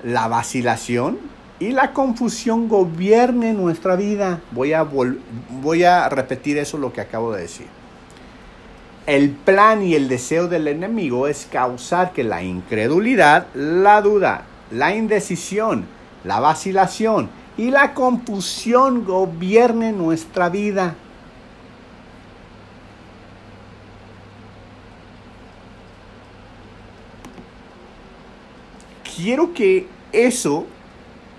[0.04, 1.18] la vacilación
[1.58, 4.40] y la confusión gobierne nuestra vida.
[4.50, 7.66] Voy a, repetir eso lo que acabo de decir.
[9.06, 14.94] El plan y el deseo del enemigo es causar que la incredulidad, la duda, la
[14.94, 15.86] indecisión,
[16.24, 20.94] la vacilación y la confusión gobierne nuestra vida.
[29.22, 30.66] Quiero que eso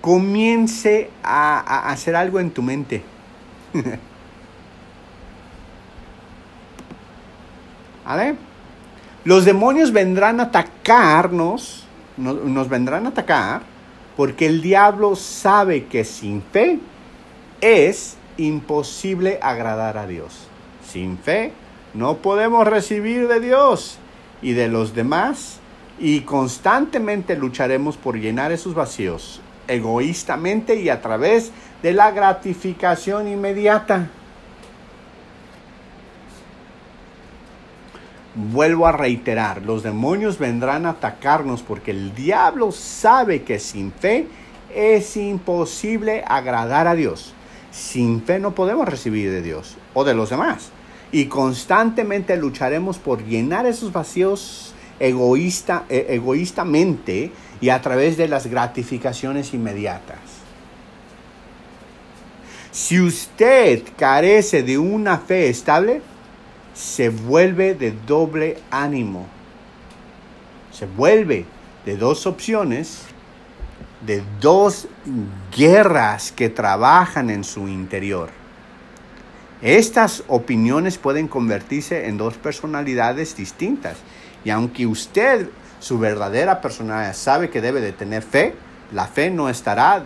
[0.02, 3.04] comience a, hacer algo en tu mente.
[9.26, 11.86] Los demonios vendrán a atacarnos,
[12.18, 13.62] nos vendrán a atacar,
[14.18, 16.80] porque el diablo sabe que sin fe
[17.62, 20.48] es imposible agradar a Dios.
[20.88, 21.54] Sin fe
[21.94, 23.98] no podemos recibir de Dios
[24.42, 25.62] y de los demás
[26.00, 34.10] y constantemente lucharemos por llenar esos vacíos, egoístamente y a través de la gratificación inmediata.
[38.36, 44.28] Vuelvo a reiterar, los demonios vendrán a atacarnos porque el diablo sabe que sin fe
[44.74, 47.36] es imposible agradar a Dios.
[47.72, 50.72] Sin fe no podemos recibir de Dios o de los demás.
[51.12, 57.32] Y constantemente lucharemos por llenar esos vacíos egoísta, e, egoístamente
[57.62, 60.20] y a través de las gratificaciones inmediatas.
[62.72, 66.02] Si usted carece de una fe estable,
[66.74, 69.28] se vuelve de doble ánimo.
[70.72, 71.46] Se vuelve
[71.86, 73.04] de dos opciones,
[74.06, 74.88] de dos
[75.56, 78.30] guerras que trabajan en su interior.
[79.62, 83.98] Estas opiniones pueden convertirse en dos personalidades distintas.
[84.44, 85.48] Y aunque usted,
[85.80, 88.56] su verdadera personalidad, sabe que debe de tener fe,
[88.92, 90.04] la fe no estará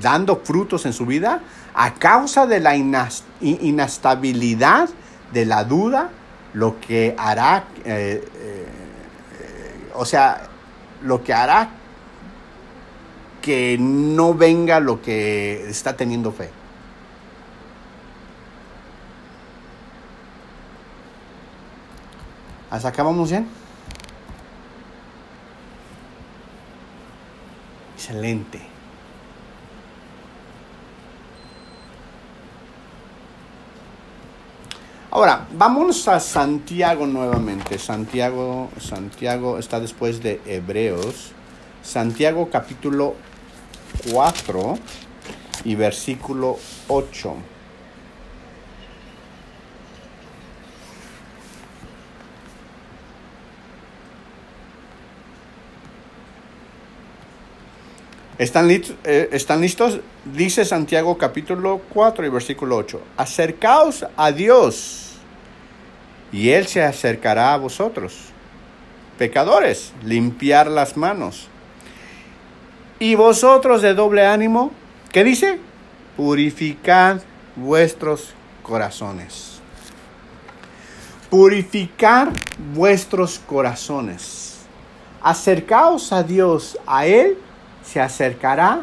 [0.00, 1.40] dando frutos en su vida
[1.74, 4.88] a causa de la inestabilidad,
[5.32, 6.10] de la duda,
[6.52, 8.68] lo que hará, eh, eh,
[9.94, 10.42] o sea,
[11.02, 11.70] lo que hará
[13.44, 16.48] que no venga lo que está teniendo fe.
[22.70, 23.46] ¿Hasta acá vamos bien?
[28.04, 28.60] Excelente.
[35.10, 37.78] Ahora, vámonos a Santiago nuevamente.
[37.78, 41.32] Santiago, Santiago está después de Hebreos.
[41.82, 43.14] Santiago capítulo
[44.12, 44.78] 4
[45.64, 47.53] y versículo 8.
[58.36, 58.96] ¿Están, listos?
[59.04, 60.00] Eh, ¿Están listos?
[60.24, 63.00] Dice Santiago capítulo 4 y versículo 8.
[63.16, 65.12] Acercaos a Dios
[66.32, 68.16] y Él se acercará a vosotros.
[69.18, 71.46] Pecadores, limpiar las manos.
[72.98, 74.72] Y vosotros de doble ánimo,
[75.12, 75.60] ¿qué dice?
[76.16, 77.20] Purificad
[77.54, 79.60] vuestros corazones.
[81.30, 82.32] Purificar
[82.74, 84.56] vuestros corazones.
[85.22, 87.38] Acercaos a Dios, a Él
[87.84, 88.80] se acercará,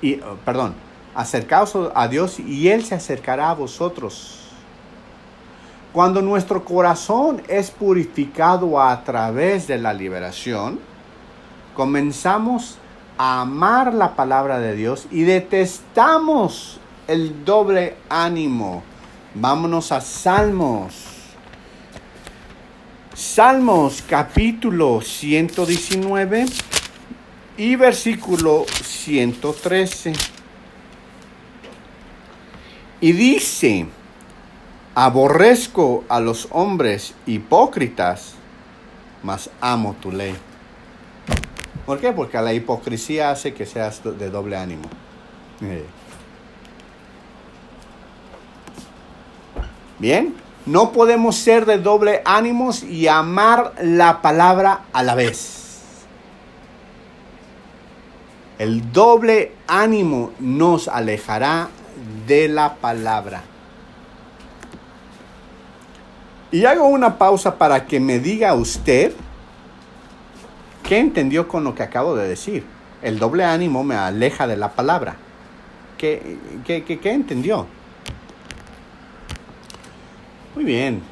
[0.00, 0.74] y, oh, perdón,
[1.14, 4.40] acercaos a Dios y Él se acercará a vosotros.
[5.92, 10.80] Cuando nuestro corazón es purificado a través de la liberación,
[11.74, 12.78] comenzamos
[13.16, 18.82] a amar la palabra de Dios y detestamos el doble ánimo.
[19.34, 20.94] Vámonos a Salmos.
[23.14, 26.46] Salmos capítulo 119
[27.56, 30.12] y versículo 113.
[33.00, 33.86] Y dice,
[34.94, 38.34] aborrezco a los hombres hipócritas,
[39.22, 40.34] mas amo tu ley.
[41.86, 42.12] ¿Por qué?
[42.12, 44.88] Porque la hipocresía hace que seas de doble ánimo.
[49.98, 50.34] Bien,
[50.66, 55.63] no podemos ser de doble ánimos y amar la palabra a la vez.
[58.58, 61.68] El doble ánimo nos alejará
[62.26, 63.42] de la palabra.
[66.52, 69.12] Y hago una pausa para que me diga usted
[70.84, 72.64] qué entendió con lo que acabo de decir.
[73.02, 75.16] El doble ánimo me aleja de la palabra.
[75.98, 77.66] ¿Qué, qué, qué, qué entendió?
[80.54, 81.02] Muy bien.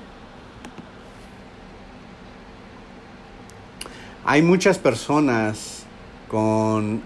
[4.24, 5.84] Hay muchas personas
[6.28, 7.02] con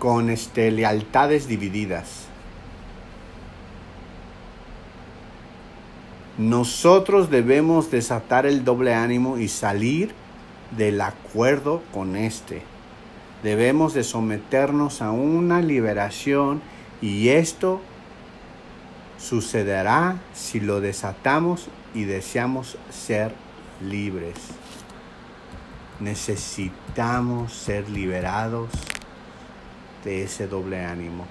[0.00, 2.24] con este, lealtades divididas.
[6.38, 10.12] Nosotros debemos desatar el doble ánimo y salir
[10.76, 12.62] del acuerdo con este.
[13.42, 16.62] Debemos de someternos a una liberación
[17.02, 17.82] y esto
[19.18, 23.34] sucederá si lo desatamos y deseamos ser
[23.82, 24.36] libres.
[26.00, 28.70] Necesitamos ser liberados
[30.04, 31.26] de ese doble ánimo.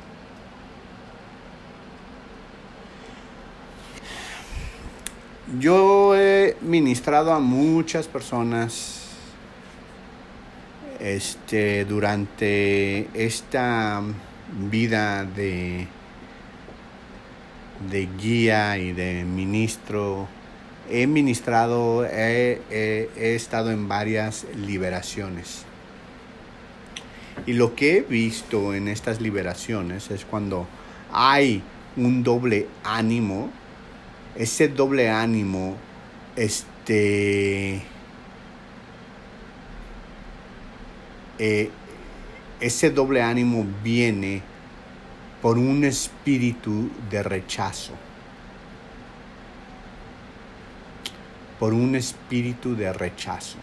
[5.58, 9.08] Yo he ministrado a muchas personas
[11.00, 14.04] este, durante esta
[14.70, 15.88] vida de,
[17.90, 20.28] de guía y de ministro.
[20.88, 25.66] He ministrado, he estado en varias liberaciones.
[27.46, 30.68] Y lo que he visto en estas liberaciones es cuando
[31.12, 31.62] hay
[31.96, 33.50] un doble ánimo,
[34.36, 35.76] ese doble ánimo,
[36.36, 37.82] este,
[41.40, 41.70] eh,
[42.60, 44.42] ese doble ánimo viene
[45.42, 47.94] por un espíritu de rechazo,
[51.60, 53.58] por un espíritu de rechazo.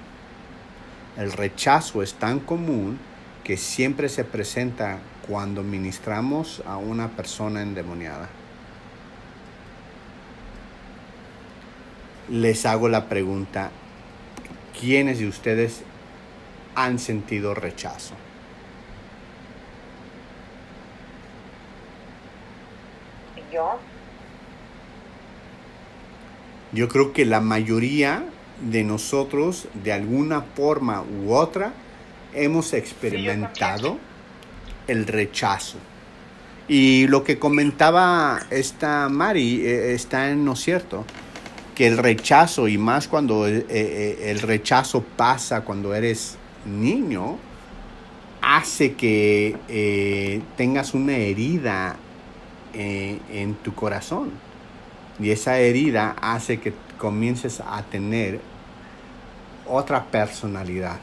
[1.17, 2.99] El rechazo es tan común
[3.47, 8.29] que siempre se presenta cuando ministramos a una persona endemoniada.
[12.29, 13.71] Les hago la pregunta,
[14.81, 15.85] ¿quiénes de ustedes
[16.75, 18.17] han sentido rechazo?
[23.53, 23.79] yo.
[26.73, 28.25] Yo creo que la mayoría
[28.61, 31.73] de nosotros, de alguna forma u otra,
[32.37, 33.99] hemos experimentado
[34.87, 35.79] el rechazo.
[36.69, 41.05] Y lo que comentaba esta Mari eh, está en lo cierto,
[41.75, 47.39] que el rechazo, y más cuando eh, eh, el rechazo pasa cuando eres niño,
[48.43, 51.97] hace que tengas una herida
[52.73, 54.31] en tu corazón.
[55.19, 58.41] Y esa herida hace que comiences a tener
[59.67, 60.99] otra personalidad.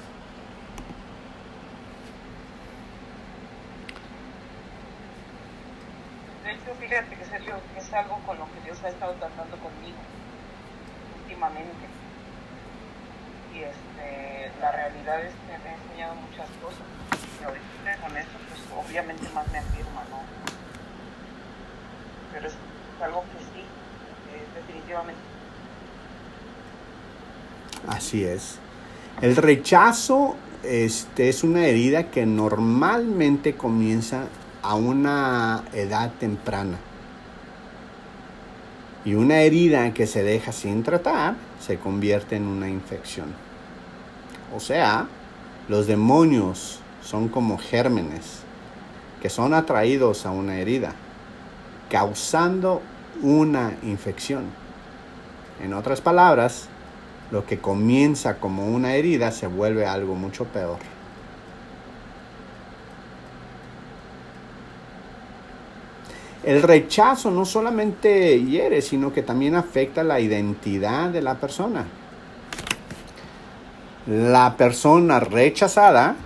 [6.43, 7.55] De hecho, fíjate que Sergio,
[7.93, 9.97] algo con lo que Dios ha estado tratando conmigo
[11.21, 11.85] últimamente.
[13.53, 16.85] Y este, la realidad es que me ha enseñado muchas cosas.
[17.39, 20.21] Y ahorita con esto, pues obviamente más me afirma, ¿no?
[22.33, 22.55] Pero es
[23.01, 23.63] algo que sí,
[24.33, 25.21] es definitivamente
[27.87, 28.57] Así es.
[29.21, 34.25] El rechazo este, es una herida que normalmente comienza
[34.61, 36.77] a una edad temprana.
[39.05, 43.33] Y una herida que se deja sin tratar se convierte en una infección.
[44.55, 45.07] O sea,
[45.67, 48.43] los demonios son como gérmenes
[49.23, 50.93] que son atraídos a una herida,
[51.89, 52.81] causando
[53.21, 54.43] una infección.
[55.63, 56.67] En otras palabras,
[57.31, 60.77] lo que comienza como una herida se vuelve algo mucho peor.
[66.43, 71.85] El rechazo no solamente hiere, sino que también afecta la identidad de la persona.
[74.07, 76.17] La persona rechazada,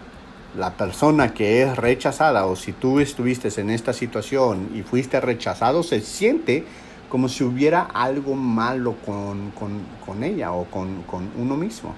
[0.58, 5.84] la persona que es rechazada, o si tú estuviste en esta situación y fuiste rechazado,
[5.84, 6.66] se siente
[7.10, 9.54] como si hubiera algo malo con,
[10.24, 11.94] ella o con, con uno mismo.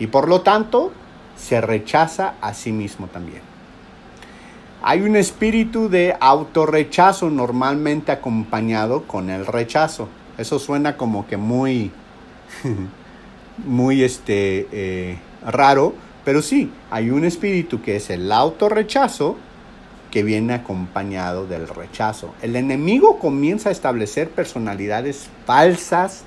[0.00, 0.90] Y por lo tanto,
[1.36, 3.51] se rechaza a sí mismo también.
[4.84, 10.08] Hay un espíritu de autorrechazo normalmente acompañado con el rechazo.
[10.36, 11.92] Eso suena como que muy,
[13.64, 19.36] muy este, eh, raro, pero sí, hay un espíritu que es el autorrechazo
[20.10, 22.34] que viene acompañado del rechazo.
[22.42, 26.24] El enemigo comienza a establecer personalidades falsas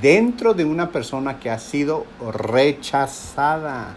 [0.00, 3.96] dentro de una persona que ha sido rechazada.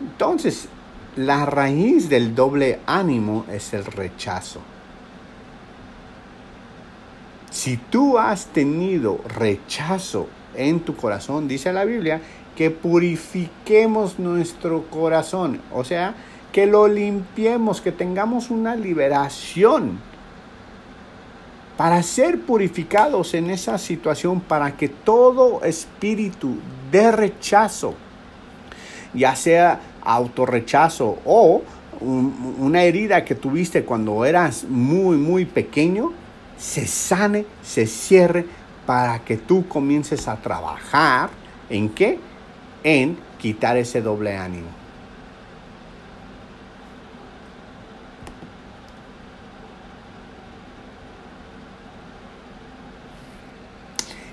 [0.00, 0.68] Entonces,
[1.16, 4.60] la raíz del doble ánimo es el rechazo.
[7.50, 12.20] Si tú has tenido rechazo en tu corazón, dice la Biblia,
[12.56, 15.60] que purifiquemos nuestro corazón.
[15.72, 16.14] O sea,
[16.50, 19.98] que lo limpiemos, que tengamos una liberación
[21.76, 26.56] para ser purificados en esa situación, para que todo espíritu
[26.90, 27.94] de rechazo,
[29.14, 31.62] ya sea autorrechazo o
[32.00, 36.12] una herida que tuviste cuando eras muy, muy pequeño,
[36.58, 38.44] se sane, se cierre,
[38.86, 41.30] para que tú comiences a trabajar
[41.70, 42.18] en qué?
[42.82, 44.68] En quitar ese doble ánimo.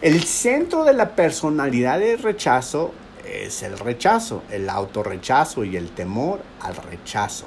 [0.01, 2.93] El centro de la personalidad del rechazo
[3.29, 7.45] es el rechazo, el autorrechazo y el temor al rechazo.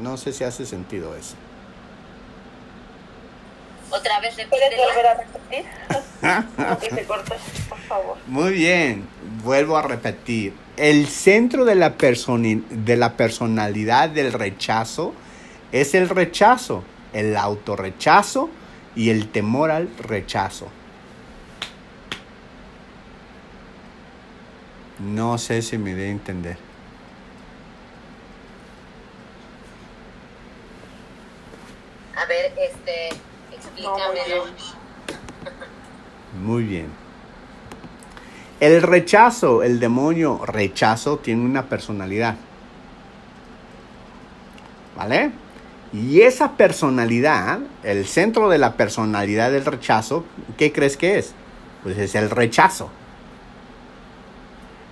[0.00, 1.34] No sé si hace sentido eso.
[3.90, 5.64] Otra vez ¿Puedes volver a repetir?
[7.68, 8.16] por favor.
[8.26, 9.08] Muy bien,
[9.42, 10.52] vuelvo a repetir.
[10.76, 15.14] El centro de la, de la personalidad del rechazo
[15.72, 18.50] es el rechazo, el autorrechazo
[18.94, 20.68] y el temor al rechazo.
[24.98, 26.56] No sé si me dé a entender.
[32.16, 33.08] A ver, este,
[33.54, 34.44] explícamelo.
[36.42, 36.86] Muy bien.
[38.58, 42.34] El rechazo, el demonio rechazo tiene una personalidad.
[44.96, 45.30] ¿Vale?
[45.92, 50.24] Y esa personalidad, el centro de la personalidad del rechazo,
[50.56, 51.34] ¿qué crees que es?
[51.84, 52.90] Pues es el rechazo.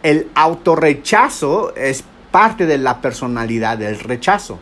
[0.07, 4.61] El autorrechazo es parte de la personalidad del rechazo.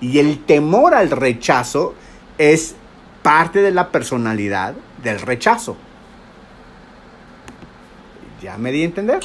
[0.00, 1.96] Y el temor al rechazo
[2.38, 2.76] es
[3.24, 5.76] parte de la personalidad del rechazo.
[8.40, 9.24] ¿Ya me di a entender?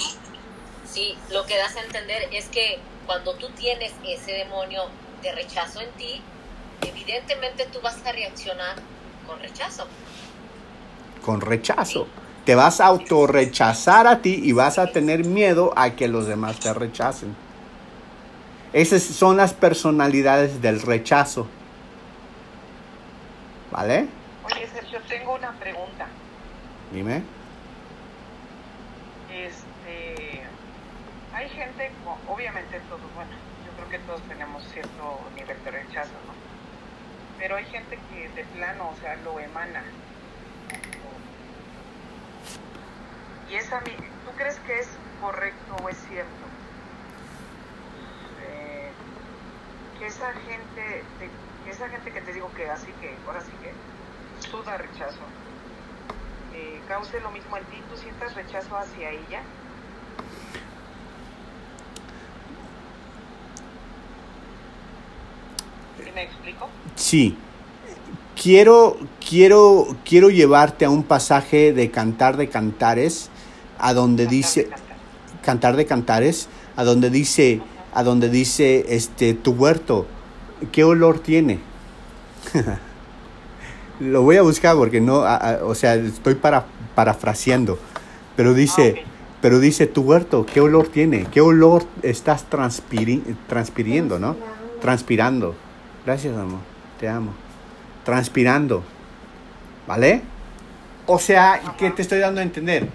[0.91, 4.85] Sí, lo que das a entender es que cuando tú tienes ese demonio
[5.21, 6.19] de rechazo en ti,
[6.81, 8.75] evidentemente tú vas a reaccionar
[9.27, 9.85] con rechazo.
[11.23, 12.07] Con rechazo.
[12.49, 16.59] Te vas a autorrechazar a ti y vas a tener miedo a que los demás
[16.59, 17.35] te rechacen.
[18.73, 21.45] Esas son las personalidades del rechazo.
[23.69, 24.07] ¿Vale?
[24.45, 26.07] Oye, Sergio, tengo una pregunta.
[26.91, 27.21] Dime.
[29.31, 30.41] Este,
[31.31, 31.91] hay gente,
[32.27, 33.29] obviamente todos, bueno,
[33.63, 36.33] yo creo que todos tenemos cierto nivel de rechazo, ¿no?
[37.37, 39.83] Pero hay gente que de plano, o sea, lo emana.
[43.51, 44.87] Y esa, ¿tú crees que es
[45.21, 46.29] correcto o es cierto?
[48.47, 48.89] Eh,
[49.97, 51.29] que esa gente, te-
[51.65, 53.71] que esa gente que te digo que así que, ahora sí que
[54.49, 55.19] suda rechazo,
[56.53, 59.41] eh, cause lo mismo en ti, tú sientas rechazo hacia ella.
[66.03, 66.69] ¿Sí me explico?
[66.95, 67.37] Sí.
[68.41, 68.97] Quiero,
[69.27, 73.29] quiero, quiero llevarte a un pasaje de Cantar de Cantares,
[73.79, 75.41] a donde dice, Cantar, cantar.
[75.45, 77.61] Cantar de Cantares, a donde dice,
[77.93, 80.05] a donde dice, este, tu huerto,
[80.71, 81.59] ¿qué olor tiene?
[83.99, 86.65] Lo voy a buscar porque no, a- a- o sea, estoy para,
[86.95, 87.77] parafraseando,
[88.35, 89.09] pero dice, Ah,
[89.41, 91.25] pero dice, tu huerto, ¿qué olor tiene?
[91.31, 94.35] ¿Qué olor estás transpiri- transpiriendo, no?
[94.81, 95.55] Transpirando.
[96.05, 96.59] Gracias, amor,
[96.99, 97.31] te amo.
[98.05, 98.83] Transpirando,
[99.87, 100.21] ¿vale?
[101.05, 102.87] O sea, ¿qué te estoy dando a entender?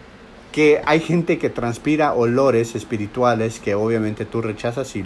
[0.55, 5.02] Que hay gente que transpira olores espirituales que obviamente tú rechazas y, y-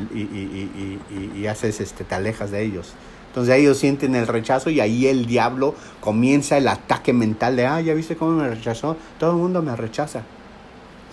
[1.11, 2.93] y- y- haces, este, te alejas de ellos.
[3.29, 7.81] Entonces ellos sienten el rechazo y ahí el diablo comienza el ataque mental de, ah,
[7.81, 10.21] ya viste cómo me rechazó, todo el mundo me rechaza.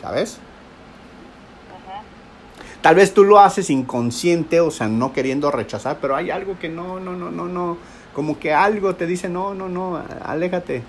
[0.01, 0.37] ¿Sabes?
[2.81, 6.67] Tal vez tú lo haces inconsciente, o sea, no queriendo rechazar, pero hay algo que
[6.67, 7.77] no, no, no, no, no,
[8.13, 10.83] como que algo te dice, no, no, no, aléjate.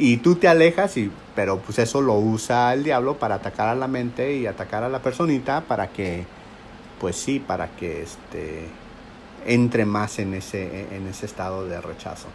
[0.00, 3.74] Y tú te alejas, y, pero pues eso lo usa el diablo para atacar a
[3.74, 6.24] la mente y atacar a la personita para que,
[7.00, 8.68] pues sí, para que este,
[9.44, 12.28] entre más en ese, en ese estado de rechazo.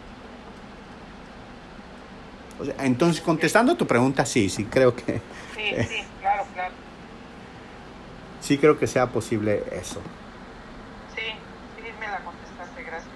[2.59, 5.22] O sea, entonces, contestando tu pregunta, sí, sí, creo que,
[5.55, 6.74] Sí, sí, claro, claro.
[8.41, 10.01] sí creo que sea posible eso.
[11.16, 11.22] Sí,
[11.78, 13.09] sí me la contestaste, gracias.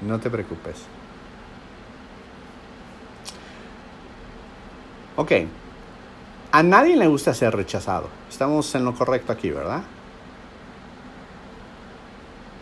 [0.00, 0.76] No te preocupes.
[5.20, 5.32] Ok.
[6.50, 8.08] A nadie le gusta ser rechazado.
[8.30, 9.82] Estamos en lo correcto aquí, ¿verdad?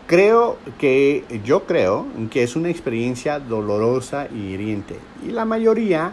[0.07, 4.99] Creo que, yo creo que es una experiencia dolorosa y hiriente.
[5.25, 6.11] Y la mayoría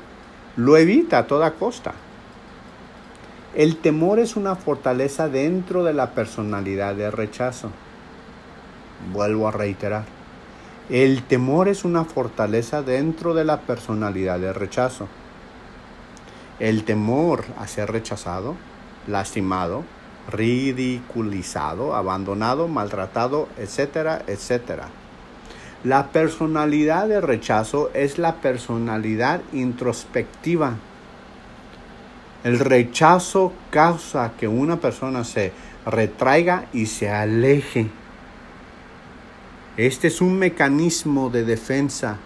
[0.55, 1.95] lo evita a toda costa.
[3.57, 7.73] El temor es una fortaleza dentro de la personalidad de rechazo.
[9.13, 10.05] Vuelvo a reiterar.
[10.91, 15.09] El temor es una fortaleza dentro de la personalidad de rechazo.
[16.59, 18.57] El temor a ser rechazado,
[19.07, 19.85] lastimado,
[20.31, 24.89] ridiculizado, abandonado, maltratado, etcétera, etcétera.
[25.85, 30.75] La personalidad de rechazo es la personalidad introspectiva.
[32.43, 35.53] El rechazo causa que una persona se
[35.85, 37.89] retraiga y se aleje.
[39.77, 42.17] Este es un mecanismo de defensa.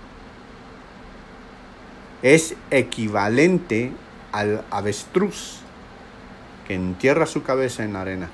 [2.23, 3.93] Es equivalente
[4.33, 5.61] al avestruz
[6.67, 8.29] que entierra su cabeza en la arena.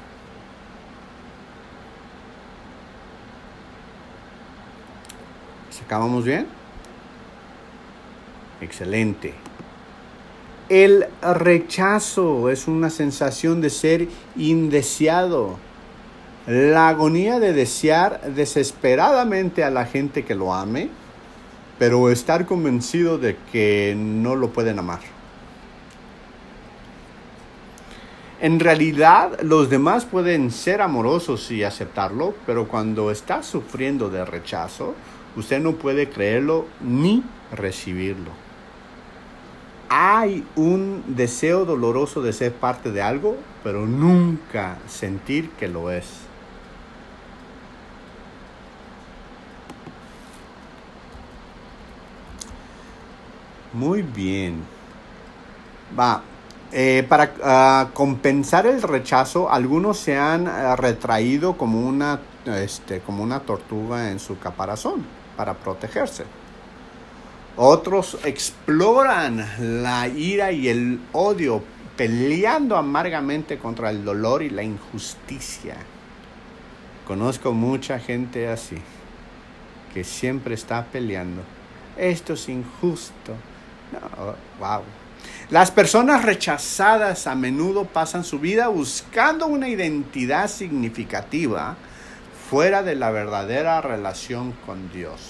[5.86, 6.48] ¿Acabamos bien?
[8.60, 9.34] Excelente.
[10.68, 15.58] El rechazo es una sensación de ser indeseado.
[16.48, 20.88] La agonía de desear desesperadamente a la gente que lo ame,
[21.78, 25.15] pero estar convencido de que no lo pueden amar.
[28.38, 34.94] En realidad, los demás pueden ser amorosos y aceptarlo, pero cuando está sufriendo de rechazo,
[35.36, 38.30] usted no puede creerlo ni recibirlo.
[39.88, 46.06] Hay un deseo doloroso de ser parte de algo, pero nunca sentir que lo es.
[53.72, 54.62] Muy bien.
[55.98, 56.22] Va.
[56.78, 63.22] Eh, para ah, compensar el rechazo, algunos se han ah, retraído como una, este, como
[63.22, 65.02] una tortuga en su caparazón
[65.38, 66.24] para protegerse.
[67.56, 71.62] Otros exploran la ira y el odio,
[71.96, 75.76] peleando amargamente contra el dolor y la injusticia.
[77.06, 78.76] Conozco mucha gente así,
[79.94, 81.40] que siempre está peleando.
[81.96, 83.32] Esto es injusto.
[83.92, 84.82] No, wow.
[85.48, 91.76] Las personas rechazadas a menudo pasan su vida buscando una identidad significativa
[92.50, 95.20] fuera de la verdadera relación con Dios.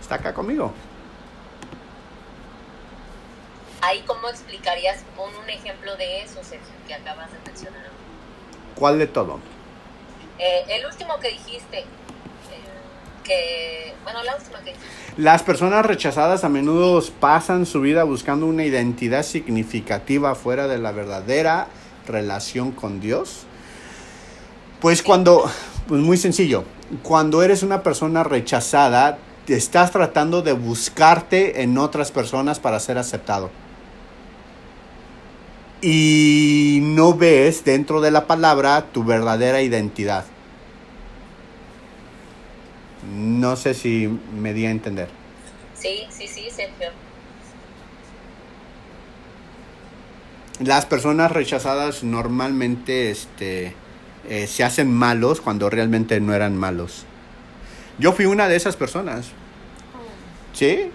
[0.00, 0.72] ¿Está acá conmigo?
[3.82, 5.02] Ahí, ¿cómo explicarías?
[5.16, 7.86] Pon un ejemplo de eso, Sergio, que acabas de mencionar.
[8.76, 9.40] ¿Cuál de todo?
[10.38, 11.84] Eh, el último que dijiste,
[15.16, 20.92] Las personas rechazadas a menudo pasan su vida buscando una identidad significativa fuera de la
[20.92, 21.68] verdadera
[22.06, 23.46] relación con Dios.
[24.80, 25.50] Pues cuando,
[25.88, 26.64] pues muy sencillo,
[27.02, 32.98] cuando eres una persona rechazada, te estás tratando de buscarte en otras personas para ser
[32.98, 33.50] aceptado.
[35.80, 40.24] Y no ves dentro de la palabra tu verdadera identidad.
[43.04, 44.08] No sé si
[44.40, 45.08] me di a entender.
[45.74, 46.88] Sí, sí, sí, Sergio.
[50.60, 53.74] Las personas rechazadas normalmente este,
[54.28, 57.04] eh, se hacen malos cuando realmente no eran malos.
[57.98, 59.32] Yo fui una de esas personas.
[60.54, 60.90] Sí,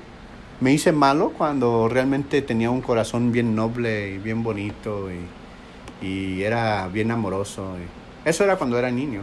[0.59, 6.41] me hice malo cuando realmente tenía un corazón bien noble y bien bonito y, y
[6.43, 7.75] era bien amoroso.
[7.77, 9.21] y- eso era cuando era niño.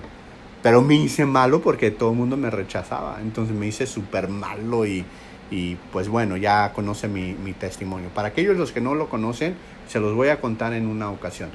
[0.62, 3.18] Pero me hice malo porque todo el mundo me rechazaba.
[3.20, 5.04] Entonces me hice súper malo y,
[5.50, 8.08] y, pues bueno, ya conoce mi, mi testimonio.
[8.10, 9.54] Para aquellos los que no lo conocen,
[9.88, 11.50] se los voy a contar en una ocasión.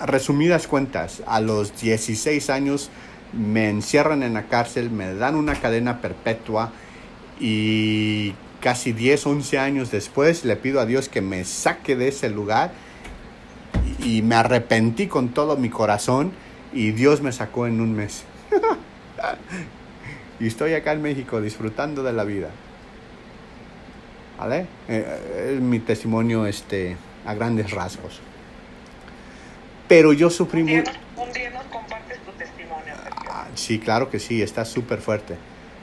[0.00, 2.90] Resumidas cuentas, a los 16 años
[3.32, 6.72] me encierran en la cárcel, me dan una cadena perpetua
[7.40, 12.30] y casi 10, 11 años después le pido a Dios que me saque de ese
[12.30, 12.72] lugar
[13.98, 16.32] y me arrepentí con todo mi corazón
[16.74, 18.24] y Dios me sacó en un mes.
[20.40, 22.50] y estoy acá en México disfrutando de la vida.
[24.38, 24.66] ¿Vale?
[24.88, 28.20] Eh, es mi testimonio este, a grandes rasgos.
[29.88, 30.84] Pero yo sufrí Un día,
[31.16, 32.94] un día nos compartes tu testimonio.
[33.30, 35.36] Ah, sí, claro que sí, está súper fuerte.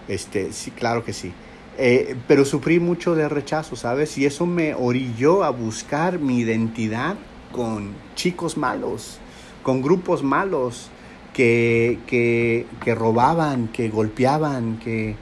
[0.07, 1.31] Este, sí, claro que sí.
[1.77, 4.17] Eh, pero sufrí mucho de rechazo, ¿sabes?
[4.17, 7.15] Y eso me orilló a buscar mi identidad
[7.51, 9.19] con chicos malos,
[9.63, 10.89] con grupos malos
[11.33, 15.15] que, que, que robaban, que golpeaban, que,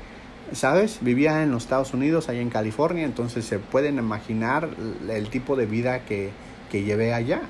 [0.53, 0.99] ¿sabes?
[1.01, 4.69] Vivía en los Estados Unidos, allá en California, entonces se pueden imaginar
[5.09, 6.31] el tipo de vida que,
[6.71, 7.41] que llevé allá.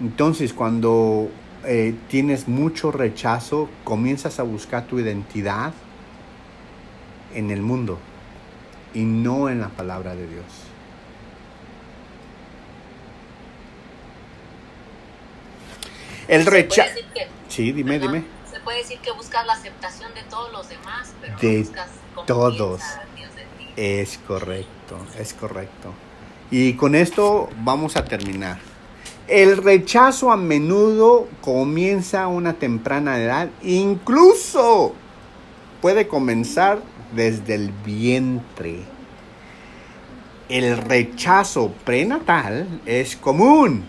[0.00, 1.30] Entonces, cuando
[1.64, 5.72] eh, tienes mucho rechazo, comienzas a buscar tu identidad
[7.34, 7.98] en el mundo
[8.94, 10.69] y no en la palabra de Dios.
[16.30, 16.88] El Se puede rechazo...
[16.94, 18.26] decir que- Sí, dime, perdón, dime.
[18.50, 21.88] Se puede decir que buscas la aceptación de todos los demás, pero De no buscas
[22.26, 22.80] todos.
[23.16, 23.68] Dios de ti.
[23.76, 25.92] Es correcto, es correcto.
[26.50, 28.58] Y con esto vamos a terminar.
[29.26, 34.94] El rechazo a menudo comienza a una temprana edad, incluso
[35.80, 36.80] puede comenzar
[37.14, 38.80] desde el vientre.
[40.48, 43.84] El rechazo prenatal es común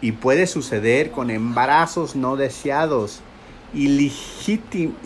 [0.00, 3.20] y puede suceder con embarazos no deseados,
[3.74, 4.98] ilegítimos,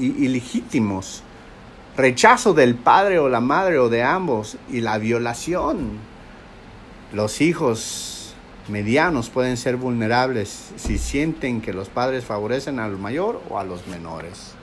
[1.97, 5.99] rechazo del padre o la madre o de ambos y la violación.
[7.13, 8.35] Los hijos
[8.69, 13.87] medianos pueden ser vulnerables si sienten que los padres favorecen al mayor o a los
[13.89, 14.55] menores.